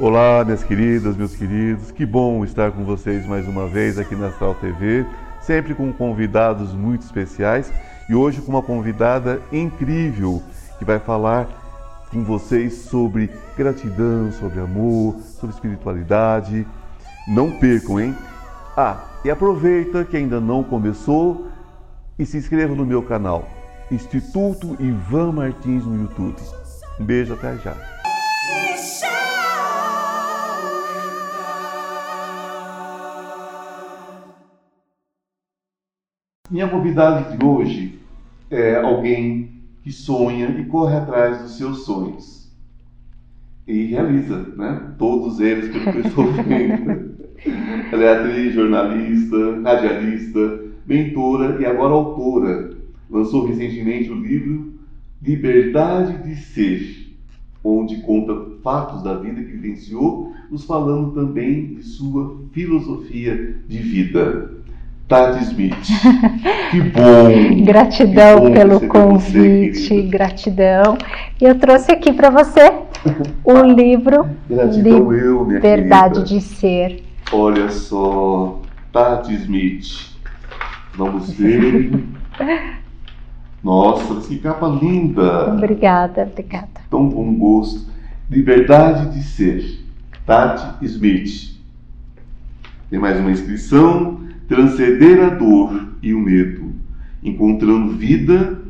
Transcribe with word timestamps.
Olá, 0.00 0.42
minhas 0.46 0.64
queridas, 0.64 1.14
meus 1.14 1.36
queridos, 1.36 1.90
que 1.90 2.06
bom 2.06 2.42
estar 2.42 2.72
com 2.72 2.86
vocês 2.86 3.26
mais 3.26 3.46
uma 3.46 3.66
vez 3.66 3.98
aqui 3.98 4.16
na 4.16 4.28
Astral 4.28 4.54
TV, 4.54 5.04
sempre 5.42 5.74
com 5.74 5.92
convidados 5.92 6.72
muito 6.72 7.02
especiais 7.02 7.70
e 8.08 8.14
hoje 8.14 8.40
com 8.40 8.50
uma 8.50 8.62
convidada 8.62 9.42
incrível 9.52 10.42
que 10.78 10.86
vai 10.86 10.98
falar 10.98 11.46
com 12.10 12.24
vocês 12.24 12.76
sobre 12.76 13.28
gratidão, 13.54 14.32
sobre 14.32 14.60
amor, 14.60 15.16
sobre 15.38 15.54
espiritualidade. 15.54 16.66
Não 17.28 17.58
percam, 17.58 18.00
hein? 18.00 18.16
Ah, 18.74 19.04
e 19.22 19.30
aproveita 19.30 20.02
que 20.02 20.16
ainda 20.16 20.40
não 20.40 20.64
começou 20.64 21.48
e 22.18 22.24
se 22.24 22.38
inscreva 22.38 22.74
no 22.74 22.86
meu 22.86 23.02
canal, 23.02 23.46
Instituto 23.90 24.78
Ivan 24.80 25.32
Martins 25.32 25.84
no 25.84 25.94
YouTube. 26.00 26.36
Um 26.98 27.04
beijo, 27.04 27.34
até 27.34 27.54
já. 27.58 27.99
Minha 36.50 36.66
convidada 36.66 37.36
de 37.36 37.44
hoje 37.44 38.00
é 38.50 38.74
alguém 38.74 39.50
que 39.84 39.92
sonha 39.92 40.48
e 40.58 40.64
corre 40.64 40.96
atrás 40.96 41.42
dos 41.42 41.56
seus 41.56 41.84
sonhos. 41.84 42.50
E 43.68 43.84
realiza, 43.84 44.48
né? 44.56 44.94
Todos 44.98 45.38
eles, 45.38 45.68
pelo 45.68 45.92
que 45.92 45.98
eu 45.98 46.06
estou 46.06 46.26
vendo. 46.42 47.14
Ela 47.92 48.02
é 48.02 48.12
atriz, 48.12 48.52
jornalista, 48.52 49.60
radialista, 49.62 50.64
mentora 50.84 51.62
e 51.62 51.64
agora 51.64 51.94
autora. 51.94 52.76
Lançou 53.08 53.46
recentemente 53.46 54.10
o 54.10 54.16
livro 54.16 54.72
Liberdade 55.22 56.20
de 56.24 56.34
Ser, 56.34 57.14
onde 57.62 58.02
conta 58.02 58.56
fatos 58.60 59.04
da 59.04 59.14
vida 59.14 59.40
que 59.40 59.52
vivenciou, 59.52 60.32
nos 60.50 60.64
falando 60.64 61.12
também 61.12 61.74
de 61.74 61.82
sua 61.84 62.40
filosofia 62.50 63.62
de 63.68 63.78
vida. 63.78 64.59
Tati 65.10 65.42
Smith. 65.42 65.74
Que 66.70 66.80
bom! 66.82 67.64
Gratidão 67.66 68.42
que 68.42 68.46
bom 68.46 68.52
pelo 68.52 68.80
convite, 68.86 69.88
você, 69.88 70.02
gratidão. 70.02 70.96
E 71.40 71.44
eu 71.44 71.58
trouxe 71.58 71.90
aqui 71.90 72.12
para 72.12 72.30
você 72.30 72.72
o 73.42 73.60
livro 73.66 74.28
Gratidão 74.48 75.12
eu, 75.12 75.44
minha 75.44 75.58
Verdade 75.58 76.22
querida. 76.22 76.28
de 76.28 76.40
Ser. 76.40 77.02
Olha 77.32 77.68
só, 77.70 78.60
Tati 78.92 79.34
Smith. 79.34 80.12
Vamos 80.94 81.32
ver. 81.32 81.90
Nossa, 83.64 84.28
que 84.28 84.38
capa 84.38 84.68
linda! 84.68 85.52
Obrigada, 85.54 86.22
obrigada. 86.22 86.68
Tão 86.88 87.08
bom 87.08 87.34
gosto. 87.34 87.90
Liberdade 88.30 89.12
de 89.12 89.24
ser. 89.24 89.84
Tati 90.24 90.84
Smith. 90.86 91.58
Tem 92.88 93.00
mais 93.00 93.18
uma 93.18 93.32
inscrição. 93.32 94.20
Transcender 94.50 95.22
a 95.24 95.28
dor 95.28 95.94
e 96.02 96.12
o 96.12 96.18
medo, 96.18 96.72
encontrando 97.22 97.92
vida 97.92 98.60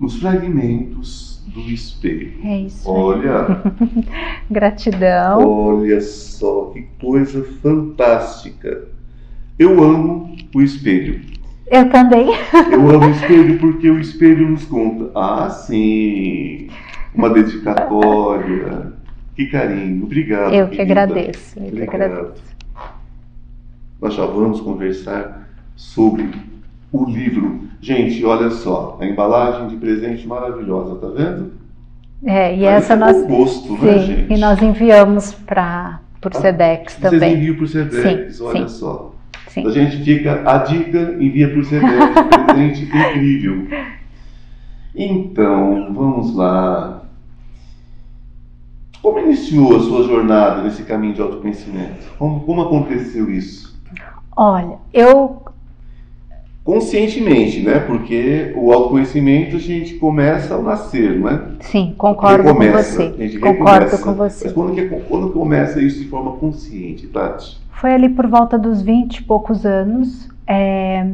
nos 0.00 0.18
fragmentos 0.18 1.44
do 1.54 1.60
espelho. 1.70 2.32
É 2.42 2.60
isso. 2.62 2.88
Olha, 2.90 3.62
Gratidão. 4.50 5.46
olha 5.46 6.00
só 6.00 6.70
que 6.72 6.86
coisa 6.98 7.44
fantástica. 7.62 8.88
Eu 9.58 9.84
amo 9.84 10.34
o 10.54 10.62
espelho. 10.62 11.20
Eu 11.70 11.90
também. 11.90 12.28
Eu 12.72 12.88
amo 12.90 13.06
o 13.06 13.10
espelho 13.10 13.58
porque 13.58 13.90
o 13.90 14.00
espelho 14.00 14.48
nos 14.48 14.64
conta. 14.64 15.10
Ah, 15.14 15.50
sim. 15.50 16.68
Uma 17.14 17.28
dedicatória. 17.28 18.94
Que 19.36 19.44
carinho. 19.46 20.04
Obrigado. 20.04 20.54
Eu 20.54 20.68
que 20.68 20.76
querida. 20.76 21.02
agradeço. 21.02 21.58
Eu 21.58 21.64
que 21.66 21.70
Obrigado. 21.72 22.02
agradeço. 22.02 22.42
Nós 24.02 24.14
já 24.14 24.26
vamos 24.26 24.60
conversar 24.60 25.48
sobre 25.76 26.28
o 26.92 27.04
livro. 27.04 27.60
Gente, 27.80 28.24
olha 28.24 28.50
só. 28.50 28.98
A 29.00 29.06
embalagem 29.06 29.68
de 29.68 29.76
presente 29.76 30.26
maravilhosa, 30.26 30.96
tá 30.96 31.06
vendo? 31.06 31.52
É, 32.24 32.56
e 32.56 32.64
essa 32.64 32.96
nós. 32.96 33.16
né, 33.16 33.46
Sim, 33.46 33.98
gente? 34.06 34.32
e 34.32 34.36
nós 34.38 34.60
enviamos 34.60 35.32
para 35.32 36.00
por 36.20 36.32
Ah, 36.34 36.40
Sedex 36.40 36.94
Vocês 36.94 37.12
também. 37.12 37.36
enviam 37.36 37.54
por 37.54 37.68
Sedex, 37.68 38.36
Sim, 38.36 38.44
olha 38.44 38.68
sim. 38.68 38.78
só. 38.78 39.14
Sim. 39.48 39.66
A 39.66 39.70
gente 39.70 40.02
fica, 40.02 40.42
a 40.50 40.58
dica 40.58 41.16
envia 41.20 41.52
por 41.54 41.64
Sedex, 41.64 41.92
presente 42.46 42.82
incrível. 42.84 43.68
Então, 44.96 45.92
vamos 45.94 46.34
lá. 46.34 47.02
Como 49.00 49.18
iniciou 49.20 49.76
a 49.76 49.80
sua 49.80 50.04
jornada 50.04 50.62
nesse 50.62 50.82
caminho 50.82 51.14
de 51.14 51.20
autoconhecimento? 51.22 52.04
Como, 52.18 52.40
como 52.40 52.62
aconteceu 52.62 53.30
isso? 53.30 53.71
Olha, 54.36 54.78
eu 54.92 55.42
Conscientemente, 56.64 57.60
né? 57.60 57.80
Porque 57.80 58.52
o 58.54 58.72
autoconhecimento 58.72 59.56
a 59.56 59.58
gente 59.58 59.94
começa 59.94 60.54
ao 60.54 60.62
nascer, 60.62 61.18
não 61.18 61.28
é? 61.28 61.42
sim, 61.58 61.92
concordo 61.98 62.44
com 62.44 62.50
Recomeça, 62.50 62.92
você. 62.92 63.02
a 63.02 63.26
gente 63.26 63.38
Concordo 63.40 63.98
com 63.98 64.14
você. 64.14 64.44
Mas 64.44 64.52
quando, 64.52 64.74
que, 64.74 64.86
quando 64.86 65.30
começa 65.30 65.82
isso 65.82 66.00
de 66.00 66.08
forma 66.08 66.36
consciente, 66.36 67.08
Tati? 67.08 67.60
Foi 67.72 67.92
ali 67.92 68.08
por 68.08 68.28
volta 68.28 68.56
dos 68.56 68.80
20 68.80 69.16
e 69.16 69.22
poucos 69.24 69.66
anos. 69.66 70.28
é, 70.46 71.04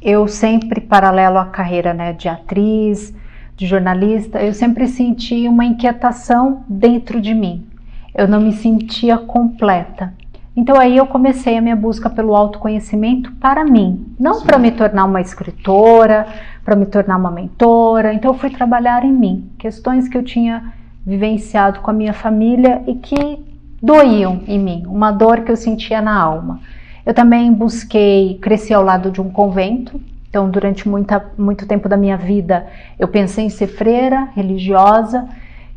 eu 0.00 0.28
sempre, 0.28 0.80
paralelo 0.80 1.38
à 1.38 1.46
carreira 1.46 1.92
né, 1.92 2.12
de 2.12 2.28
atriz, 2.28 3.12
de 3.56 3.66
jornalista, 3.66 4.40
eu 4.40 4.54
sempre 4.54 4.86
senti 4.86 5.48
uma 5.48 5.64
inquietação 5.64 6.62
dentro 6.68 7.20
de 7.20 7.34
mim. 7.34 7.66
Eu 8.14 8.28
não 8.28 8.40
me 8.40 8.52
sentia 8.52 9.18
completa. 9.18 10.14
Então 10.56 10.80
aí 10.80 10.96
eu 10.96 11.06
comecei 11.06 11.58
a 11.58 11.60
minha 11.60 11.76
busca 11.76 12.08
pelo 12.08 12.34
autoconhecimento 12.34 13.30
para 13.32 13.62
mim, 13.62 14.06
não 14.18 14.40
para 14.40 14.58
me 14.58 14.70
tornar 14.70 15.04
uma 15.04 15.20
escritora, 15.20 16.26
para 16.64 16.74
me 16.74 16.86
tornar 16.86 17.18
uma 17.18 17.30
mentora. 17.30 18.14
Então 18.14 18.32
eu 18.32 18.38
fui 18.38 18.48
trabalhar 18.48 19.04
em 19.04 19.12
mim, 19.12 19.50
questões 19.58 20.08
que 20.08 20.16
eu 20.16 20.24
tinha 20.24 20.72
vivenciado 21.04 21.80
com 21.80 21.90
a 21.90 21.94
minha 21.94 22.14
família 22.14 22.82
e 22.86 22.94
que 22.94 23.38
doíam 23.82 24.40
em 24.48 24.58
mim, 24.58 24.84
uma 24.86 25.12
dor 25.12 25.42
que 25.42 25.52
eu 25.52 25.56
sentia 25.56 26.00
na 26.00 26.18
alma. 26.18 26.58
Eu 27.04 27.12
também 27.12 27.52
busquei, 27.52 28.38
cresci 28.40 28.72
ao 28.72 28.82
lado 28.82 29.10
de 29.10 29.20
um 29.20 29.28
convento, 29.28 30.00
então 30.28 30.48
durante 30.48 30.88
muita, 30.88 31.22
muito 31.36 31.66
tempo 31.66 31.86
da 31.86 31.98
minha 31.98 32.16
vida 32.16 32.66
eu 32.98 33.06
pensei 33.06 33.44
em 33.44 33.50
ser 33.50 33.66
freira, 33.66 34.30
religiosa, 34.34 35.28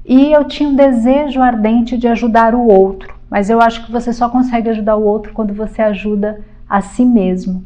e 0.05 0.31
eu 0.31 0.45
tinha 0.45 0.69
um 0.69 0.75
desejo 0.75 1.41
ardente 1.41 1.97
de 1.97 2.07
ajudar 2.07 2.55
o 2.55 2.65
outro, 2.65 3.18
mas 3.29 3.49
eu 3.49 3.61
acho 3.61 3.85
que 3.85 3.91
você 3.91 4.11
só 4.11 4.29
consegue 4.29 4.69
ajudar 4.69 4.95
o 4.95 5.03
outro 5.03 5.33
quando 5.33 5.53
você 5.53 5.81
ajuda 5.81 6.41
a 6.67 6.81
si 6.81 7.05
mesmo. 7.05 7.63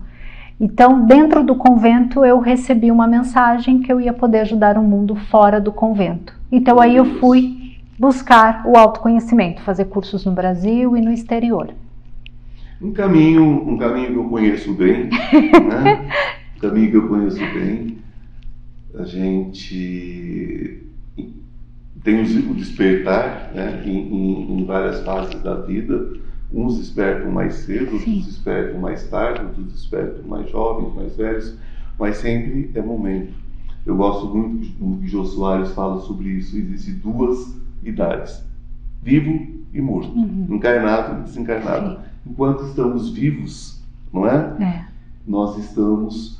Então, 0.60 1.06
dentro 1.06 1.44
do 1.44 1.56
convento, 1.56 2.24
eu 2.24 2.40
recebi 2.40 2.92
uma 2.92 3.08
mensagem 3.08 3.80
que 3.80 3.92
eu 3.92 4.00
ia 4.00 4.14
poder 4.14 4.40
ajudar 4.40 4.78
o 4.78 4.84
mundo 4.84 5.16
fora 5.16 5.60
do 5.60 5.72
convento. 5.72 6.34
Então, 6.52 6.80
aí 6.80 6.96
eu 6.96 7.06
fui 7.20 7.76
buscar 7.98 8.64
o 8.66 8.78
autoconhecimento, 8.78 9.62
fazer 9.62 9.86
cursos 9.86 10.26
no 10.26 10.32
Brasil 10.32 10.96
e 10.96 11.02
no 11.02 11.12
exterior. 11.12 11.74
Um 12.82 12.92
caminho, 12.92 13.44
um 13.44 13.78
caminho 13.78 14.08
que 14.08 14.18
eu 14.18 14.30
conheço 14.30 14.74
bem, 14.74 15.10
né? 15.70 16.10
Um 16.58 16.60
caminho 16.60 16.92
que 16.92 16.98
eu 16.98 17.08
conheço 17.08 17.40
bem. 17.40 17.98
A 18.98 19.04
gente 19.04 20.84
tem 22.04 22.22
o 22.22 22.54
despertar, 22.54 23.52
né? 23.54 23.84
Em, 23.86 23.98
em- 23.98 24.60
em 24.62 24.66
várias 24.66 25.02
fases 25.02 25.42
da 25.42 25.56
vida. 25.56 26.14
Uns 26.52 26.78
despertam 26.78 27.32
mais 27.32 27.56
cedo, 27.56 27.98
Sim. 28.00 28.18
outros 28.18 28.26
despertam 28.28 28.80
mais 28.80 29.08
tarde, 29.10 29.44
outros 29.46 29.72
despertam 29.74 30.24
mais 30.28 30.50
jovens, 30.52 30.94
mais 30.96 31.16
velhos, 31.16 31.58
mas 31.98 32.18
sempre 32.18 32.70
é 32.76 32.82
momento. 32.82 33.34
Eu 33.86 33.96
gosto 33.98 34.28
muito 34.36 34.68
do 34.80 34.98
que 35.02 35.08
Jô 35.08 35.26
Soares 35.26 35.72
fala 35.72 36.00
sobre 36.02 36.30
isso. 36.30 36.56
Existem 36.56 36.94
duas 36.96 37.56
idades: 37.84 38.44
vivo 39.02 39.48
e 39.74 39.82
morto, 39.82 40.12
Uhum. 40.16 40.46
encarnado 40.52 41.22
e 41.22 41.24
desencarnado. 41.24 42.00
Enquanto 42.26 42.66
estamos 42.66 43.10
vivos, 43.10 43.82
não 44.14 44.28
é? 44.28 44.56
É, 44.64 44.86
Nós 45.28 45.58
estamos 45.58 46.40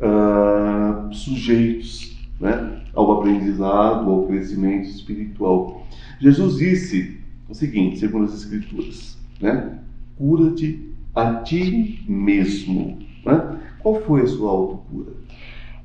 ah, 0.00 1.08
sujeitos 1.12 2.18
né, 2.40 2.80
ao 2.94 3.12
aprendizado, 3.12 4.10
ao 4.10 4.26
crescimento 4.26 4.88
espiritual. 4.88 5.86
Jesus 6.18 6.56
disse 6.56 7.20
o 7.48 7.54
seguinte, 7.54 7.98
segundo 7.98 8.24
as 8.24 8.34
Escrituras, 8.34 9.18
né? 9.40 9.78
Cura-te 10.16 10.90
a 11.14 11.34
ti 11.36 12.04
mesmo. 12.08 12.98
Né? 13.24 13.58
Qual 13.80 14.00
foi 14.02 14.22
a 14.22 14.26
sua 14.26 14.50
autocura? 14.50 15.12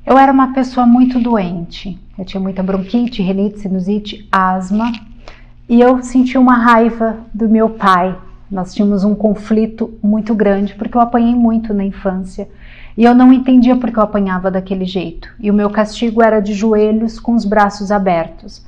Eu 0.06 0.18
era 0.18 0.31
uma 0.31 0.54
pessoa 0.54 0.86
muito 0.86 1.19
doente. 1.19 1.98
Eu 2.18 2.24
tinha 2.24 2.40
muita 2.40 2.62
bronquite, 2.62 3.24
renite, 3.24 3.60
sinusite, 3.60 4.28
asma. 4.31 4.92
E 5.68 5.81
eu 5.81 6.04
senti 6.04 6.38
uma 6.38 6.57
raiva 6.57 7.18
do 7.34 7.50
meu 7.50 7.72
pai. 7.72 8.16
Nós 8.52 8.74
tínhamos 8.74 9.04
um 9.04 9.16
conflito 9.16 9.94
muito 10.04 10.36
grande 10.36 10.75
porque 10.75 10.96
eu 10.96 11.02
apanhei 11.02 11.34
muito 11.34 11.74
na 11.74 11.84
infância. 11.84 12.48
E 12.97 13.03
eu 13.03 13.13
não 13.13 13.33
entendia 13.33 13.75
porque 13.75 14.00
eu 14.00 14.03
apanhava 14.03 14.50
daquele 14.50 14.86
jeito. 14.86 15.30
E 15.39 15.51
o 15.51 15.53
meu 15.53 15.69
castigo 15.69 16.21
era 16.21 16.39
de 16.39 16.53
joelhos 16.53 17.19
com 17.19 17.33
os 17.33 17.44
braços 17.44 17.92
abertos. 17.92 18.65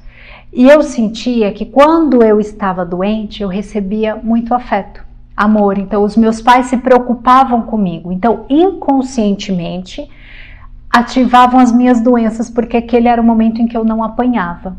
E 0.52 0.68
eu 0.68 0.82
sentia 0.82 1.52
que 1.52 1.66
quando 1.66 2.24
eu 2.24 2.40
estava 2.40 2.86
doente, 2.86 3.44
eu 3.44 3.48
recebia 3.48 4.16
muito 4.16 4.54
afeto, 4.54 5.04
amor. 5.36 5.78
Então, 5.78 6.04
os 6.04 6.18
meus 6.18 6.42
pais 6.42 6.68
se 6.68 6.78
preocupavam 6.78 7.62
comigo. 7.64 8.12
Então, 8.12 8.46
inconscientemente, 8.50 10.10
ativavam 10.90 11.60
as 11.60 11.72
minhas 11.72 12.02
doenças, 12.02 12.50
porque 12.50 12.78
aquele 12.78 13.08
era 13.08 13.22
o 13.22 13.26
momento 13.26 13.62
em 13.62 13.68
que 13.68 13.78
eu 13.78 13.84
não 13.84 14.04
apanhava. 14.04 14.76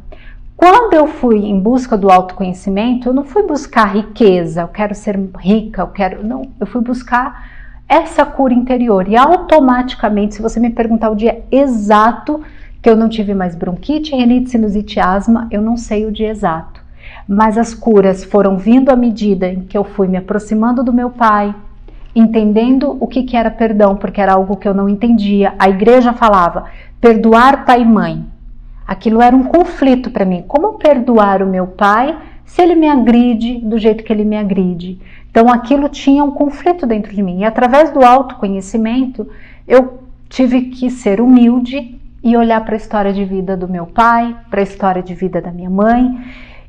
Quando 0.56 0.94
eu 0.94 1.06
fui 1.06 1.38
em 1.46 1.60
busca 1.60 1.96
do 1.96 2.10
autoconhecimento, 2.10 3.08
eu 3.08 3.14
não 3.14 3.22
fui 3.22 3.44
buscar 3.44 3.94
riqueza, 3.94 4.62
eu 4.62 4.68
quero 4.68 4.94
ser 4.94 5.16
rica, 5.38 5.82
eu 5.82 5.86
quero. 5.86 6.26
Não, 6.26 6.50
eu 6.58 6.66
fui 6.66 6.80
buscar 6.80 7.57
essa 7.88 8.24
cura 8.26 8.52
interior. 8.52 9.08
E 9.08 9.16
automaticamente, 9.16 10.34
se 10.34 10.42
você 10.42 10.60
me 10.60 10.70
perguntar 10.70 11.10
o 11.10 11.16
dia 11.16 11.42
exato 11.50 12.42
que 12.82 12.88
eu 12.88 12.96
não 12.96 13.08
tive 13.08 13.34
mais 13.34 13.56
bronquite, 13.56 14.14
renite, 14.14 14.50
sinusite, 14.50 15.00
asma, 15.00 15.48
eu 15.50 15.62
não 15.62 15.76
sei 15.76 16.06
o 16.06 16.12
dia 16.12 16.28
exato. 16.28 16.80
Mas 17.26 17.56
as 17.56 17.74
curas 17.74 18.24
foram 18.24 18.56
vindo 18.58 18.90
à 18.90 18.96
medida 18.96 19.48
em 19.48 19.60
que 19.60 19.76
eu 19.76 19.84
fui 19.84 20.06
me 20.06 20.16
aproximando 20.16 20.84
do 20.84 20.92
meu 20.92 21.10
pai, 21.10 21.54
entendendo 22.14 22.96
o 23.00 23.06
que, 23.06 23.22
que 23.22 23.36
era 23.36 23.50
perdão, 23.50 23.96
porque 23.96 24.20
era 24.20 24.34
algo 24.34 24.56
que 24.56 24.68
eu 24.68 24.74
não 24.74 24.88
entendia. 24.88 25.54
A 25.58 25.68
igreja 25.68 26.12
falava 26.12 26.66
perdoar 27.00 27.64
pai 27.64 27.82
e 27.82 27.86
mãe. 27.86 28.24
Aquilo 28.86 29.20
era 29.20 29.36
um 29.36 29.44
conflito 29.44 30.10
para 30.10 30.24
mim. 30.24 30.44
Como 30.46 30.78
perdoar 30.78 31.42
o 31.42 31.46
meu 31.46 31.66
pai 31.66 32.16
se 32.48 32.62
ele 32.62 32.74
me 32.74 32.88
agride 32.88 33.58
do 33.58 33.78
jeito 33.78 34.02
que 34.02 34.10
ele 34.10 34.24
me 34.24 34.36
agride? 34.36 34.98
Então 35.30 35.52
aquilo 35.52 35.88
tinha 35.88 36.24
um 36.24 36.30
conflito 36.30 36.86
dentro 36.86 37.14
de 37.14 37.22
mim. 37.22 37.40
E 37.40 37.44
através 37.44 37.90
do 37.90 38.02
autoconhecimento, 38.02 39.28
eu 39.66 40.02
tive 40.30 40.62
que 40.62 40.90
ser 40.90 41.20
humilde 41.20 42.00
e 42.24 42.36
olhar 42.36 42.64
para 42.64 42.74
a 42.74 42.76
história 42.76 43.12
de 43.12 43.22
vida 43.22 43.54
do 43.54 43.68
meu 43.68 43.86
pai, 43.86 44.34
para 44.50 44.60
a 44.60 44.62
história 44.62 45.02
de 45.02 45.14
vida 45.14 45.42
da 45.42 45.52
minha 45.52 45.68
mãe, 45.68 46.18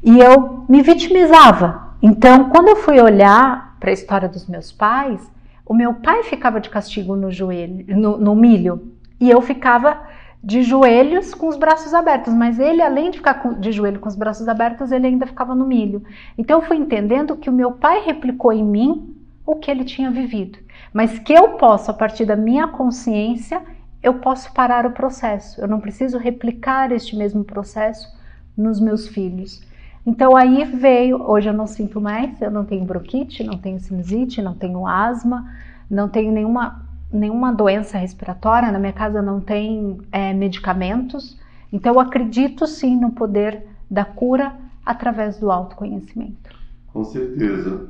e 0.03 0.19
eu 0.19 0.65
me 0.67 0.81
vitimizava. 0.81 1.95
Então, 2.01 2.49
quando 2.49 2.67
eu 2.67 2.75
fui 2.75 2.99
olhar 2.99 3.77
para 3.79 3.89
a 3.89 3.93
história 3.93 4.27
dos 4.27 4.47
meus 4.47 4.73
pais, 4.73 5.31
o 5.65 5.73
meu 5.73 5.93
pai 5.93 6.23
ficava 6.23 6.59
de 6.59 6.69
castigo 6.69 7.15
no 7.15 7.31
joelho, 7.31 7.85
no, 7.87 8.17
no 8.17 8.35
milho, 8.35 8.91
e 9.19 9.29
eu 9.29 9.41
ficava 9.41 9.97
de 10.41 10.63
joelhos 10.63 11.33
com 11.33 11.47
os 11.47 11.57
braços 11.57 11.93
abertos, 11.93 12.33
mas 12.33 12.59
ele, 12.59 12.81
além 12.81 13.11
de 13.11 13.17
ficar 13.17 13.59
de 13.59 13.71
joelho 13.71 13.99
com 13.99 14.07
os 14.07 14.15
braços 14.15 14.47
abertos, 14.47 14.91
ele 14.91 15.07
ainda 15.07 15.27
ficava 15.27 15.53
no 15.53 15.65
milho. 15.65 16.01
Então 16.37 16.59
eu 16.59 16.67
fui 16.67 16.77
entendendo 16.77 17.35
que 17.35 17.49
o 17.49 17.53
meu 17.53 17.73
pai 17.73 18.01
replicou 18.05 18.53
em 18.53 18.63
mim 18.63 19.15
o 19.45 19.55
que 19.55 19.69
ele 19.69 19.83
tinha 19.83 20.09
vivido, 20.09 20.59
mas 20.93 21.19
que 21.19 21.33
eu 21.33 21.49
posso, 21.57 21.91
a 21.91 21.93
partir 21.93 22.25
da 22.25 22.35
minha 22.35 22.67
consciência, 22.67 23.61
eu 24.01 24.15
posso 24.15 24.53
parar 24.53 24.85
o 24.85 24.91
processo. 24.91 25.59
Eu 25.59 25.67
não 25.67 25.81
preciso 25.81 26.17
replicar 26.17 26.91
este 26.91 27.17
mesmo 27.17 27.43
processo 27.43 28.07
nos 28.55 28.79
meus 28.79 29.07
filhos. 29.07 29.61
Então 30.05 30.35
aí 30.35 30.63
veio, 30.63 31.21
hoje 31.21 31.49
eu 31.49 31.53
não 31.53 31.67
sinto 31.67 31.99
mais, 31.99 32.41
eu 32.41 32.49
não 32.49 32.63
tenho 32.63 32.85
bronquite, 32.85 33.43
não 33.43 33.57
tenho 33.57 33.79
sinusite, 33.79 34.41
não 34.41 34.53
tenho 34.53 34.87
asma, 34.87 35.51
não 35.89 36.07
tenho 36.07 36.31
nenhuma 36.31 36.88
nenhuma 37.11 37.51
doença 37.51 37.97
respiratória, 37.97 38.71
na 38.71 38.79
minha 38.79 38.93
casa 38.93 39.21
não 39.21 39.39
tem 39.39 39.97
é, 40.11 40.33
medicamentos, 40.33 41.37
então 41.71 41.93
eu 41.93 41.99
acredito 41.99 42.65
sim 42.67 42.95
no 42.95 43.11
poder 43.11 43.63
da 43.89 44.05
cura 44.05 44.53
através 44.85 45.37
do 45.37 45.51
autoconhecimento. 45.51 46.49
Com 46.93 47.03
certeza. 47.03 47.87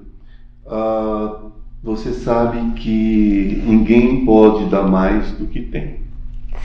Uh, 0.65 1.51
você 1.81 2.13
sabe 2.13 2.59
que 2.73 3.63
ninguém 3.65 4.25
pode 4.25 4.65
dar 4.69 4.83
mais 4.83 5.31
do 5.31 5.47
que 5.47 5.61
tem. 5.61 6.01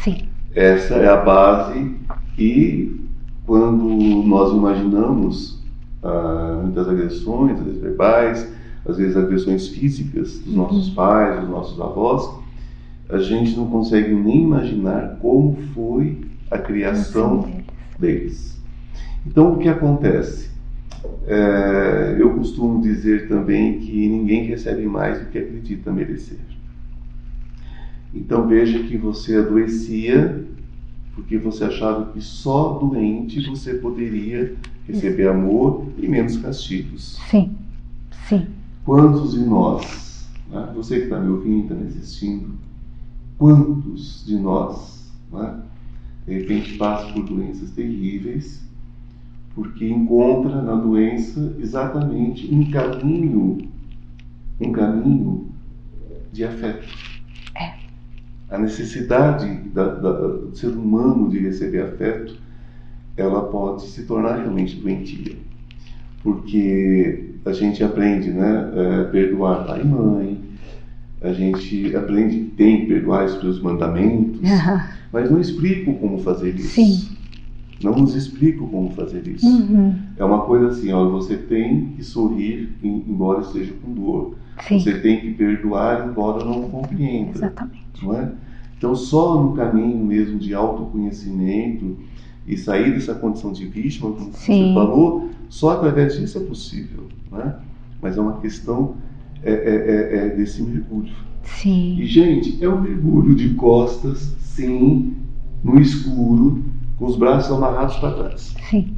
Sim. 0.02 0.28
Essa 0.54 0.94
é 0.94 1.08
a 1.08 1.16
base 1.16 1.96
e 2.36 3.00
quando 3.46 3.84
nós 4.24 4.52
imaginamos 4.52 5.62
uh, 6.02 6.62
muitas 6.62 6.88
agressões, 6.88 7.58
às 7.58 7.64
vezes 7.64 7.80
verbais, 7.80 8.52
às 8.86 8.96
vezes 8.96 9.16
agressões 9.16 9.68
físicas 9.68 10.38
dos 10.40 10.54
nossos 10.54 10.88
uhum. 10.88 10.94
pais, 10.94 11.40
dos 11.40 11.48
nossos 11.48 11.80
avós, 11.80 12.43
a 13.08 13.18
gente 13.18 13.56
não 13.56 13.66
consegue 13.66 14.14
nem 14.14 14.42
imaginar 14.42 15.18
como 15.20 15.56
foi 15.74 16.20
a 16.50 16.58
criação 16.58 17.48
deles. 17.98 18.60
Então, 19.26 19.54
o 19.54 19.58
que 19.58 19.68
acontece? 19.68 20.50
É, 21.26 22.16
eu 22.18 22.34
costumo 22.34 22.80
dizer 22.80 23.28
também 23.28 23.78
que 23.78 24.08
ninguém 24.08 24.44
recebe 24.44 24.86
mais 24.86 25.20
do 25.20 25.26
que 25.26 25.38
acredita 25.38 25.92
merecer. 25.92 26.38
Então, 28.14 28.46
veja 28.46 28.78
que 28.84 28.96
você 28.96 29.36
adoecia 29.36 30.44
porque 31.14 31.38
você 31.38 31.64
achava 31.64 32.12
que 32.12 32.20
só 32.20 32.78
doente 32.78 33.40
você 33.48 33.74
poderia 33.74 34.54
receber 34.86 35.28
amor 35.28 35.86
e 35.96 36.08
menos 36.08 36.36
castigos. 36.36 37.18
Sim, 37.30 37.56
sim. 38.28 38.46
Quantos 38.84 39.32
de 39.32 39.40
nós, 39.40 40.28
né, 40.50 40.70
você 40.74 40.98
que 40.98 41.04
está 41.04 41.20
me 41.20 41.30
ouvindo, 41.30 41.62
está 41.62 41.74
me 41.74 41.86
assistindo, 41.86 42.54
Quantos 43.44 44.24
de 44.24 44.38
nós, 44.38 45.12
né, 45.30 45.60
de 46.26 46.32
repente, 46.32 46.78
passa 46.78 47.12
por 47.12 47.24
doenças 47.24 47.72
terríveis, 47.72 48.66
porque 49.54 49.86
encontra 49.86 50.62
na 50.62 50.74
doença 50.74 51.54
exatamente 51.58 52.48
um 52.50 52.70
caminho, 52.70 53.58
um 54.58 54.72
caminho 54.72 55.50
de 56.32 56.42
afeto. 56.42 56.88
É. 57.54 57.74
A 58.48 58.56
necessidade 58.56 59.46
da, 59.74 59.88
da, 59.88 60.12
do 60.12 60.56
ser 60.56 60.68
humano 60.68 61.28
de 61.28 61.38
receber 61.40 61.82
afeto, 61.82 62.38
ela 63.14 63.42
pode 63.42 63.82
se 63.82 64.06
tornar 64.06 64.38
realmente 64.38 64.76
doentia. 64.76 65.36
Porque 66.22 67.34
a 67.44 67.52
gente 67.52 67.84
aprende, 67.84 68.30
né, 68.30 68.72
é, 68.74 69.04
perdoar 69.04 69.66
pai 69.66 69.82
e 69.82 69.84
mãe, 69.84 70.43
a 71.24 71.32
gente 71.32 71.96
aprende 71.96 72.36
que 72.36 72.50
tem 72.50 72.80
que 72.82 72.86
perdoar 72.86 73.24
os 73.24 73.40
seus 73.40 73.60
mandamentos, 73.60 74.40
uhum. 74.40 74.80
mas 75.10 75.30
não 75.30 75.40
explico 75.40 75.94
como 75.94 76.18
fazer 76.18 76.54
isso. 76.54 76.74
Sim. 76.74 77.08
Não 77.82 77.92
nos 77.92 78.14
explico 78.14 78.66
como 78.68 78.90
fazer 78.90 79.26
isso. 79.26 79.46
Uhum. 79.46 79.96
É 80.18 80.24
uma 80.24 80.42
coisa 80.42 80.68
assim, 80.68 80.92
ó, 80.92 81.08
você 81.08 81.36
tem 81.36 81.86
que 81.96 82.04
sorrir 82.04 82.68
embora 82.82 83.40
esteja 83.40 83.72
com 83.82 83.92
dor. 83.92 84.34
Sim. 84.68 84.78
Você 84.78 85.00
tem 85.00 85.20
que 85.20 85.32
perdoar 85.32 86.06
embora 86.06 86.44
não 86.44 86.68
compreenda. 86.68 87.30
Exatamente. 87.34 87.82
Não 88.02 88.14
é? 88.14 88.30
Então, 88.76 88.94
só 88.94 89.42
no 89.42 89.54
caminho 89.54 90.04
mesmo 90.04 90.38
de 90.38 90.54
autoconhecimento 90.54 91.96
e 92.46 92.54
sair 92.56 92.92
dessa 92.92 93.14
condição 93.14 93.50
de 93.50 93.64
vítima, 93.64 94.12
como 94.12 94.30
Sim. 94.34 94.68
você 94.68 94.74
falou, 94.74 95.30
só 95.48 95.70
através 95.70 96.18
disso 96.18 96.36
é 96.36 96.42
possível. 96.42 97.08
Não 97.30 97.40
é? 97.40 97.56
Mas 98.02 98.18
é 98.18 98.20
uma 98.20 98.40
questão 98.40 98.96
é, 99.44 99.52
é, 99.52 100.16
é, 100.16 100.26
é 100.26 100.28
desse 100.30 100.62
mergulho. 100.62 101.12
Sim. 101.44 101.96
E, 101.98 102.06
gente, 102.06 102.62
é 102.64 102.68
um 102.68 102.80
mergulho 102.80 103.34
de 103.34 103.50
costas, 103.50 104.34
sim, 104.40 105.16
no 105.62 105.80
escuro, 105.80 106.62
com 106.98 107.06
os 107.06 107.16
braços 107.16 107.54
amarrados 107.54 107.96
para 107.96 108.12
trás. 108.12 108.54
Sim. 108.68 108.94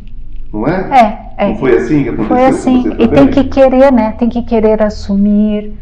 Não 0.53 0.67
é? 0.67 1.33
É. 1.39 1.45
é. 1.45 1.49
Não 1.49 1.57
foi 1.57 1.77
assim 1.77 2.03
que 2.03 2.09
aconteceu? 2.09 2.37
Foi 2.37 2.45
assim. 2.45 2.85
e 2.99 3.09
tem 3.09 3.29
que 3.29 3.45
querer, 3.45 3.93
né? 3.93 4.13
Tem 4.13 4.29
que 4.29 4.43
querer 4.43 4.83
assumir, 4.83 5.73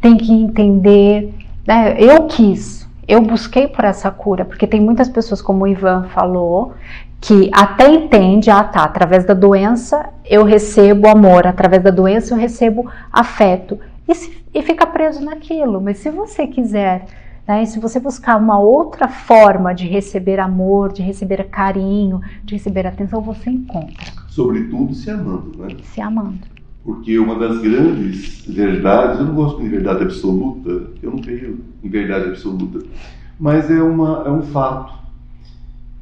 tem 0.00 0.16
que 0.16 0.32
entender. 0.32 1.34
Né? 1.66 1.96
Eu 1.98 2.26
quis, 2.26 2.88
eu 3.06 3.20
busquei 3.20 3.68
por 3.68 3.84
essa 3.84 4.10
cura, 4.10 4.44
porque 4.44 4.66
tem 4.66 4.80
muitas 4.80 5.08
pessoas, 5.08 5.40
como 5.40 5.64
o 5.64 5.68
Ivan 5.68 6.04
falou, 6.14 6.74
que 7.20 7.50
até 7.52 7.90
entende, 7.90 8.50
ah 8.50 8.64
tá, 8.64 8.84
através 8.84 9.24
da 9.24 9.32
doença 9.32 10.10
eu 10.28 10.44
recebo 10.44 11.08
amor, 11.08 11.46
através 11.46 11.82
da 11.82 11.90
doença 11.90 12.34
eu 12.34 12.38
recebo 12.38 12.90
afeto 13.10 13.78
e, 14.08 14.14
se, 14.14 14.44
e 14.52 14.62
fica 14.62 14.86
preso 14.86 15.24
naquilo. 15.24 15.80
Mas 15.80 15.98
se 15.98 16.10
você 16.10 16.46
quiser, 16.46 17.06
né, 17.46 17.64
se 17.64 17.78
você 17.78 17.98
buscar 18.00 18.36
uma 18.36 18.58
outra 18.58 19.08
forma 19.08 19.74
de 19.74 19.86
receber 19.86 20.40
amor, 20.40 20.92
de 20.92 21.02
receber 21.02 21.44
carinho, 21.44 22.20
de 22.42 22.54
receber 22.54 22.86
atenção, 22.86 23.20
você 23.20 23.50
encontra. 23.50 24.04
Sobretudo 24.28 24.94
se 24.94 25.10
amando, 25.10 25.58
né? 25.58 25.68
Se 25.82 26.00
amando. 26.00 26.54
Porque 26.84 27.18
uma 27.18 27.38
das 27.38 27.58
grandes 27.62 28.44
verdades, 28.46 29.18
eu 29.18 29.26
não 29.26 29.34
gosto 29.34 29.62
de 29.62 29.68
verdade 29.68 30.02
absoluta, 30.02 30.90
eu 31.02 31.10
não 31.10 31.18
creio 31.18 31.60
em 31.82 31.88
verdade 31.88 32.28
absoluta, 32.28 32.84
mas 33.40 33.70
é, 33.70 33.82
uma, 33.82 34.24
é 34.26 34.30
um 34.30 34.42
fato 34.42 34.92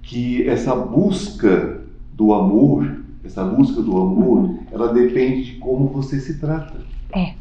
que 0.02 0.46
essa 0.48 0.74
busca 0.74 1.82
do 2.12 2.34
amor, 2.34 3.00
essa 3.24 3.44
busca 3.44 3.80
do 3.80 3.96
amor, 3.96 4.58
ela 4.72 4.92
depende 4.92 5.44
de 5.44 5.58
como 5.58 5.86
você 5.86 6.18
se 6.18 6.40
trata. 6.40 6.80
É. 7.14 7.34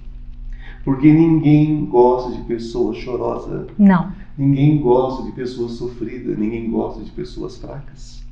Porque 0.84 1.12
ninguém 1.12 1.86
gosta 1.86 2.32
de 2.32 2.42
pessoa 2.44 2.94
chorosa. 2.94 3.68
Não. 3.78 4.12
Ninguém 4.38 4.80
gosta 4.80 5.24
de 5.24 5.32
pessoas 5.32 5.74
sofridas, 5.74 6.38
ninguém 6.38 6.70
gosta 6.70 7.04
de 7.04 7.12
pessoas 7.12 7.58
fracas. 7.58 8.24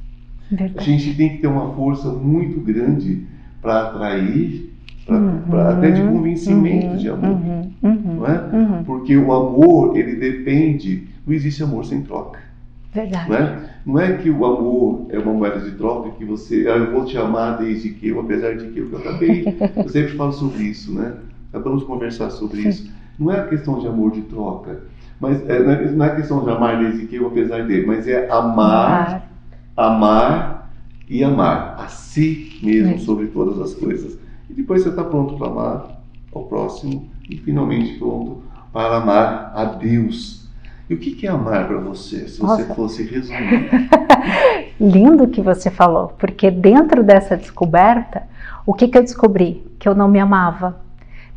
Verdade. 0.49 0.79
A 0.79 0.81
gente 0.81 1.15
tem 1.15 1.29
que 1.29 1.37
ter 1.37 1.47
uma 1.47 1.73
força 1.73 2.09
muito 2.09 2.59
grande 2.61 3.27
para 3.61 3.87
atrair, 3.87 4.73
pra, 5.05 5.17
uhum, 5.17 5.41
pra, 5.41 5.69
até 5.77 5.91
de 5.91 6.01
convencimento 6.01 6.87
uhum, 6.87 6.97
de 6.97 7.09
amor. 7.09 7.29
Uhum, 7.29 7.71
uhum 7.83 7.99
não 8.15 8.25
é? 8.25 8.49
Uhum. 8.51 8.83
Porque 8.83 9.15
o 9.15 9.31
amor, 9.31 9.95
ele 9.95 10.15
depende, 10.15 11.07
não 11.25 11.33
existe 11.33 11.61
amor 11.63 11.85
sem 11.85 12.01
troca. 12.01 12.39
Verdade. 12.93 13.29
Não 13.29 13.37
é? 13.37 13.69
não 13.85 13.99
é 13.99 14.17
que 14.17 14.29
o 14.29 14.45
amor 14.45 15.05
é 15.09 15.19
uma 15.19 15.33
moeda 15.33 15.59
de 15.59 15.71
troca 15.71 16.09
que 16.11 16.25
você, 16.25 16.65
ah, 16.67 16.77
eu 16.77 16.91
vou 16.91 17.05
te 17.05 17.17
amar 17.17 17.57
desde 17.59 17.89
que 17.91 18.07
eu, 18.07 18.19
apesar 18.19 18.55
de 18.55 18.67
que 18.69 18.79
eu, 18.79 18.91
eu 18.91 18.97
acabei, 18.97 19.45
eu 19.77 19.89
sempre 19.89 20.15
falo 20.15 20.33
sobre 20.33 20.63
isso, 20.63 20.93
né? 20.93 21.13
Acabamos 21.49 21.81
de 21.81 21.85
conversar 21.85 22.29
sobre 22.29 22.61
Sim. 22.61 22.69
isso. 22.69 22.91
Não 23.17 23.31
é 23.31 23.39
a 23.39 23.47
questão 23.47 23.79
de 23.79 23.87
amor 23.87 24.11
de 24.11 24.21
troca, 24.21 24.83
mas 25.19 25.47
é, 25.49 25.91
não 25.91 26.05
é 26.05 26.15
questão 26.15 26.43
de 26.43 26.49
amar 26.49 26.79
desde 26.79 27.05
que 27.05 27.17
eu, 27.17 27.27
apesar 27.27 27.65
dele, 27.67 27.85
mas 27.85 28.07
é 28.07 28.29
amar, 28.31 29.29
amar 29.75 30.71
e 31.09 31.23
amar 31.23 31.75
a 31.77 31.87
si 31.87 32.59
mesmo 32.63 32.93
é. 32.93 32.97
sobre 32.99 33.27
todas 33.27 33.59
as 33.59 33.73
coisas. 33.73 34.17
E 34.49 34.53
depois 34.53 34.83
você 34.83 34.89
está 34.89 35.03
pronto 35.03 35.35
para 35.37 35.47
amar 35.47 36.01
ao 36.33 36.43
próximo 36.45 37.09
e 37.29 37.35
finalmente 37.37 37.97
pronto 37.97 38.43
para 38.71 38.97
amar 38.97 39.51
a 39.55 39.65
Deus. 39.65 40.47
E 40.89 40.93
o 40.95 40.97
que 40.97 41.27
é 41.27 41.29
amar 41.29 41.67
para 41.67 41.77
você, 41.77 42.27
se 42.27 42.39
você 42.39 42.63
Nossa. 42.63 42.73
fosse 42.73 43.03
resumir? 43.03 43.69
Lindo 44.79 45.27
que 45.27 45.41
você 45.41 45.69
falou, 45.69 46.15
porque 46.17 46.49
dentro 46.49 47.03
dessa 47.03 47.37
descoberta, 47.37 48.23
o 48.65 48.73
que, 48.73 48.87
que 48.87 48.97
eu 48.97 49.03
descobri? 49.03 49.63
Que 49.77 49.87
eu 49.87 49.93
não 49.93 50.07
me 50.07 50.19
amava, 50.19 50.77